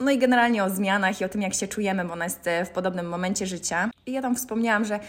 No 0.00 0.10
i 0.10 0.18
generalnie 0.18 0.64
o 0.64 0.70
zmianach 0.70 1.20
i 1.20 1.24
o 1.24 1.28
tym, 1.28 1.42
jak 1.42 1.54
się 1.54 1.68
czujemy, 1.68 2.04
bo 2.04 2.12
ona 2.12 2.24
jest 2.24 2.46
e, 2.46 2.64
w 2.64 2.70
podobnym 2.70 3.08
momencie 3.08 3.46
życia. 3.46 3.90
I 4.06 4.12
ja 4.12 4.22
tam 4.22 4.36
wspomniałam, 4.36 4.84
że 4.84 5.00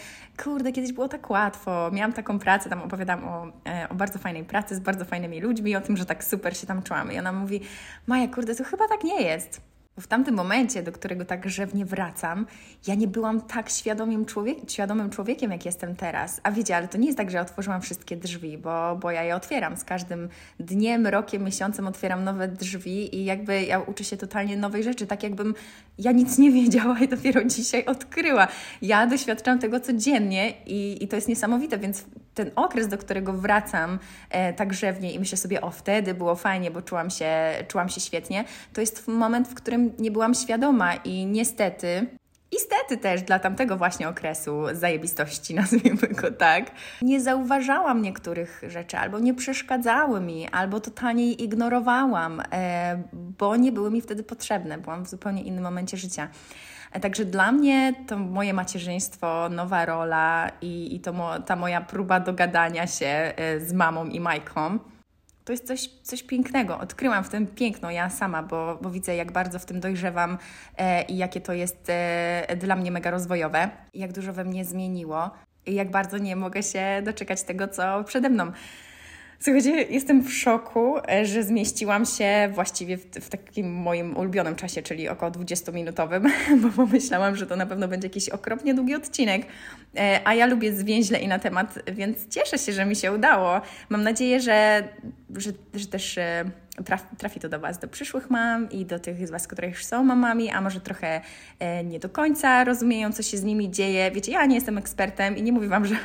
kurde, 0.44 0.72
kiedyś 0.72 0.92
było 0.92 1.08
tak 1.08 1.30
łatwo, 1.30 1.90
miałam 1.92 2.12
taką 2.12 2.38
pracę, 2.38 2.70
tam 2.70 2.82
opowiadam 2.82 3.24
o, 3.28 3.46
o 3.90 3.94
bardzo 3.94 4.18
fajnej 4.18 4.44
pracy 4.44 4.74
z 4.74 4.80
bardzo 4.80 5.04
fajnymi 5.04 5.40
ludźmi 5.40 5.76
o 5.76 5.80
tym, 5.80 5.96
że 5.96 6.06
tak 6.06 6.24
super 6.24 6.56
się 6.56 6.66
tam 6.66 6.82
czułam. 6.82 7.12
I 7.12 7.18
ona 7.18 7.32
mówi, 7.32 7.60
Maja, 8.06 8.28
kurde, 8.28 8.54
to 8.54 8.64
chyba 8.64 8.88
tak 8.88 9.04
nie 9.04 9.22
jest 9.22 9.73
W 10.00 10.06
tamtym 10.06 10.34
momencie, 10.34 10.82
do 10.82 10.92
którego 10.92 11.24
tak 11.24 11.40
grzewnie 11.40 11.84
wracam, 11.84 12.46
ja 12.86 12.94
nie 12.94 13.08
byłam 13.08 13.40
tak 13.40 13.70
świadomym, 13.70 14.24
człowiek, 14.24 14.58
świadomym 14.70 15.10
człowiekiem, 15.10 15.52
jak 15.52 15.64
jestem 15.64 15.96
teraz. 15.96 16.40
A 16.42 16.52
wiecie, 16.52 16.76
ale 16.76 16.88
to 16.88 16.98
nie 16.98 17.06
jest 17.06 17.18
tak, 17.18 17.30
że 17.30 17.40
otworzyłam 17.40 17.80
wszystkie 17.80 18.16
drzwi, 18.16 18.58
bo, 18.58 18.96
bo 18.96 19.10
ja 19.10 19.22
je 19.22 19.36
otwieram. 19.36 19.76
Z 19.76 19.84
każdym 19.84 20.28
dniem, 20.60 21.06
rokiem, 21.06 21.44
miesiącem 21.44 21.86
otwieram 21.86 22.24
nowe 22.24 22.48
drzwi 22.48 23.16
i 23.16 23.24
jakby 23.24 23.62
ja 23.62 23.80
uczę 23.80 24.04
się 24.04 24.16
totalnie 24.16 24.56
nowej 24.56 24.82
rzeczy, 24.82 25.06
tak 25.06 25.22
jakbym 25.22 25.54
ja 25.98 26.12
nic 26.12 26.38
nie 26.38 26.50
wiedziała 26.50 26.98
i 26.98 27.08
dopiero 27.08 27.44
dzisiaj 27.44 27.84
odkryła. 27.84 28.48
Ja 28.82 29.06
doświadczam 29.06 29.58
tego 29.58 29.80
codziennie 29.80 30.52
i, 30.66 31.04
i 31.04 31.08
to 31.08 31.16
jest 31.16 31.28
niesamowite, 31.28 31.78
więc 31.78 32.04
ten 32.34 32.50
okres, 32.56 32.88
do 32.88 32.98
którego 32.98 33.32
wracam 33.32 33.98
e, 34.30 34.52
tak 34.52 34.68
grzewnie 34.68 35.12
i 35.12 35.18
myślę 35.18 35.38
sobie, 35.38 35.60
o 35.60 35.70
wtedy 35.70 36.14
było 36.14 36.34
fajnie, 36.34 36.70
bo 36.70 36.82
czułam 36.82 37.10
się, 37.10 37.30
czułam 37.68 37.88
się 37.88 38.00
świetnie, 38.00 38.44
to 38.72 38.80
jest 38.80 39.08
moment, 39.08 39.48
w 39.48 39.54
którym 39.54 39.83
nie 39.98 40.10
byłam 40.10 40.34
świadoma 40.34 40.94
i 40.94 41.26
niestety 41.26 42.06
i 42.54 42.60
stety 42.60 42.96
też 42.96 43.22
dla 43.22 43.38
tamtego 43.38 43.76
właśnie 43.76 44.08
okresu 44.08 44.62
zajebistości, 44.72 45.54
nazwijmy 45.64 46.08
go 46.08 46.30
tak, 46.30 46.70
nie 47.02 47.20
zauważałam 47.20 48.02
niektórych 48.02 48.62
rzeczy, 48.68 48.98
albo 48.98 49.18
nie 49.18 49.34
przeszkadzały 49.34 50.20
mi, 50.20 50.48
albo 50.48 50.80
totalnie 50.80 51.26
je 51.26 51.32
ignorowałam, 51.32 52.42
e, 52.52 53.02
bo 53.12 53.56
nie 53.56 53.72
były 53.72 53.90
mi 53.90 54.00
wtedy 54.00 54.22
potrzebne. 54.22 54.78
Byłam 54.78 55.04
w 55.04 55.08
zupełnie 55.08 55.42
innym 55.42 55.64
momencie 55.64 55.96
życia. 55.96 56.28
E, 56.92 57.00
także 57.00 57.24
dla 57.24 57.52
mnie 57.52 57.94
to 58.06 58.18
moje 58.18 58.54
macierzyństwo, 58.54 59.48
nowa 59.48 59.86
rola 59.86 60.50
i, 60.60 60.96
i 60.96 61.00
to 61.00 61.12
mo, 61.12 61.40
ta 61.40 61.56
moja 61.56 61.80
próba 61.80 62.20
dogadania 62.20 62.86
się 62.86 63.06
e, 63.06 63.60
z 63.60 63.72
mamą 63.72 64.06
i 64.06 64.20
Majką 64.20 64.78
to 65.44 65.52
jest 65.52 65.66
coś, 65.66 65.88
coś 66.02 66.22
pięknego. 66.22 66.78
Odkryłam 66.78 67.24
w 67.24 67.28
tym 67.28 67.46
piękno 67.46 67.90
ja 67.90 68.10
sama, 68.10 68.42
bo, 68.42 68.78
bo 68.82 68.90
widzę, 68.90 69.16
jak 69.16 69.32
bardzo 69.32 69.58
w 69.58 69.64
tym 69.64 69.80
dojrzewam 69.80 70.38
e, 70.76 71.02
i 71.02 71.16
jakie 71.16 71.40
to 71.40 71.52
jest 71.52 71.86
e, 71.88 72.56
dla 72.56 72.76
mnie 72.76 72.90
mega 72.90 73.10
rozwojowe, 73.10 73.70
jak 73.94 74.12
dużo 74.12 74.32
we 74.32 74.44
mnie 74.44 74.64
zmieniło 74.64 75.30
i 75.66 75.74
jak 75.74 75.90
bardzo 75.90 76.18
nie 76.18 76.36
mogę 76.36 76.62
się 76.62 77.02
doczekać 77.04 77.42
tego, 77.42 77.68
co 77.68 78.04
przede 78.04 78.30
mną. 78.30 78.52
Słuchajcie, 79.40 79.70
jestem 79.70 80.22
w 80.22 80.32
szoku, 80.32 80.96
e, 81.08 81.26
że 81.26 81.42
zmieściłam 81.42 82.06
się 82.06 82.50
właściwie 82.52 82.96
w, 82.96 83.04
w, 83.04 83.28
takim 83.28 83.72
moim 83.72 84.16
ulubionym 84.16 84.56
czasie, 84.56 84.82
czyli 84.82 85.08
około 85.08 85.30
20-minutowym, 85.32 86.30
bo 86.62 86.68
pomyślałam, 86.68 87.36
że 87.36 87.46
to 87.46 87.56
na 87.56 87.66
pewno 87.66 87.88
będzie 87.88 88.06
jakiś 88.06 88.28
okropnie 88.28 88.74
długi 88.74 88.94
odcinek, 88.94 89.46
e, 89.96 90.20
a 90.24 90.34
ja 90.34 90.46
lubię 90.46 90.72
zwięźle 90.72 91.18
i 91.18 91.28
na 91.28 91.38
temat, 91.38 91.78
więc 91.92 92.28
cieszę 92.28 92.58
się, 92.58 92.72
że 92.72 92.84
mi 92.84 92.96
się 92.96 93.12
udało. 93.12 93.60
Mam 93.88 94.02
nadzieję, 94.02 94.40
że, 94.40 94.88
że, 95.36 95.50
że 95.74 95.86
też 95.86 96.18
e, 96.18 96.44
trafi 97.18 97.40
to 97.40 97.48
do 97.48 97.60
Was, 97.60 97.78
do 97.78 97.88
przyszłych 97.88 98.30
mam 98.30 98.70
i 98.70 98.86
do 98.86 98.98
tych 98.98 99.28
z 99.28 99.30
Was, 99.30 99.46
które 99.46 99.68
już 99.68 99.84
są 99.84 100.04
mamami, 100.04 100.50
a 100.50 100.60
może 100.60 100.80
trochę 100.80 101.20
e, 101.58 101.84
nie 101.84 101.98
do 101.98 102.08
końca 102.08 102.64
rozumieją, 102.64 103.12
co 103.12 103.22
się 103.22 103.36
z 103.36 103.44
nimi 103.44 103.70
dzieje. 103.70 104.10
Wiecie, 104.10 104.32
ja 104.32 104.46
nie 104.46 104.54
jestem 104.54 104.78
ekspertem 104.78 105.36
i 105.36 105.42
nie 105.42 105.52
mówię 105.52 105.68
Wam, 105.68 105.86
że, 105.90 105.96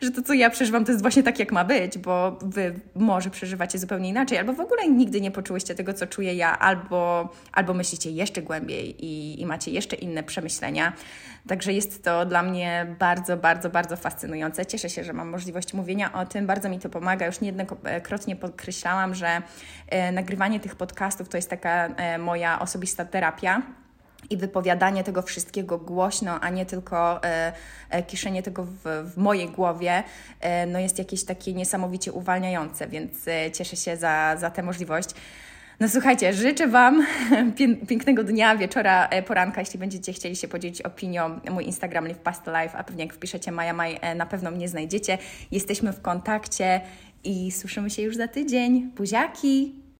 że 0.00 0.10
to, 0.10 0.22
co 0.22 0.34
ja 0.34 0.50
przeżywam, 0.50 0.84
to 0.84 0.92
jest 0.92 1.02
właśnie 1.02 1.22
tak, 1.22 1.38
jak 1.38 1.52
ma 1.52 1.64
być, 1.64 1.98
bo 1.98 2.38
Wy 2.42 2.74
może 2.94 3.30
przeżywacie 3.30 3.78
zupełnie 3.78 4.08
inaczej, 4.08 4.38
albo 4.38 4.52
w 4.52 4.60
ogóle 4.60 4.88
nigdy 4.88 5.20
nie 5.20 5.30
poczułyście 5.30 5.74
tego, 5.74 5.94
co 5.94 6.06
czuję 6.06 6.34
ja, 6.34 6.58
albo, 6.58 7.28
albo 7.52 7.74
myślicie 7.74 8.10
jeszcze 8.10 8.42
głębiej 8.42 9.04
i, 9.04 9.40
i 9.40 9.46
macie 9.46 9.70
jeszcze 9.70 9.96
inne 9.96 10.22
przemyślenia. 10.22 10.92
Także 11.48 11.72
jest 11.72 12.04
to 12.04 12.26
dla 12.26 12.42
mnie 12.42 12.96
bardzo, 12.98 13.36
bardzo, 13.36 13.70
bardzo 13.70 13.96
fascynujące. 13.96 14.66
Cieszę 14.66 14.90
się, 14.90 15.04
że 15.04 15.12
mam 15.12 15.28
możliwość 15.28 15.74
mówienia 15.74 16.12
o 16.12 16.26
tym. 16.26 16.46
Bardzo 16.46 16.68
mi 16.68 16.78
to 16.78 16.88
pomaga. 16.88 17.26
Już 17.26 17.40
niejednokrotnie 17.40 18.36
podkreślałam, 18.36 19.14
że 19.14 19.42
nagrywanie 20.12 20.60
tych 20.60 20.76
podcastów 20.76 21.28
to 21.28 21.36
jest 21.38 21.50
taka 21.50 21.86
e, 21.86 22.18
moja 22.18 22.60
osobista 22.60 23.04
terapia 23.04 23.62
i 24.30 24.36
wypowiadanie 24.36 25.04
tego 25.04 25.22
wszystkiego 25.22 25.78
głośno, 25.78 26.40
a 26.40 26.50
nie 26.50 26.66
tylko 26.66 27.24
e, 27.24 27.52
e, 27.90 28.02
kiszenie 28.02 28.42
tego 28.42 28.64
w, 28.64 29.10
w 29.14 29.16
mojej 29.16 29.48
głowie, 29.48 30.02
e, 30.40 30.66
no 30.66 30.78
jest 30.78 30.98
jakieś 30.98 31.24
takie 31.24 31.52
niesamowicie 31.52 32.12
uwalniające, 32.12 32.88
więc 32.88 33.28
e, 33.28 33.50
cieszę 33.50 33.76
się 33.76 33.96
za, 33.96 34.36
za 34.36 34.50
tę 34.50 34.62
możliwość. 34.62 35.10
No 35.80 35.88
słuchajcie, 35.88 36.32
życzę 36.32 36.66
Wam 36.68 37.06
pięknego 37.88 38.24
dnia, 38.24 38.56
wieczora, 38.56 39.08
e, 39.08 39.22
poranka. 39.22 39.60
Jeśli 39.60 39.78
będziecie 39.78 40.12
chcieli 40.12 40.36
się 40.36 40.48
podzielić 40.48 40.82
opinią, 40.82 41.40
mój 41.50 41.66
Instagram 41.66 42.06
Live 42.06 42.18
Past 42.18 42.46
Life, 42.46 42.78
a 42.78 42.84
pewnie 42.84 43.04
jak 43.04 43.14
wpiszecie 43.14 43.52
Maja 43.52 43.72
Maj, 43.72 43.98
e, 44.00 44.14
na 44.14 44.26
pewno 44.26 44.50
mnie 44.50 44.68
znajdziecie. 44.68 45.18
Jesteśmy 45.50 45.92
w 45.92 46.02
kontakcie 46.02 46.80
i 47.24 47.52
słyszymy 47.52 47.90
się 47.90 48.02
już 48.02 48.16
za 48.16 48.28
tydzień. 48.28 48.90
Buziaki! 48.96 49.79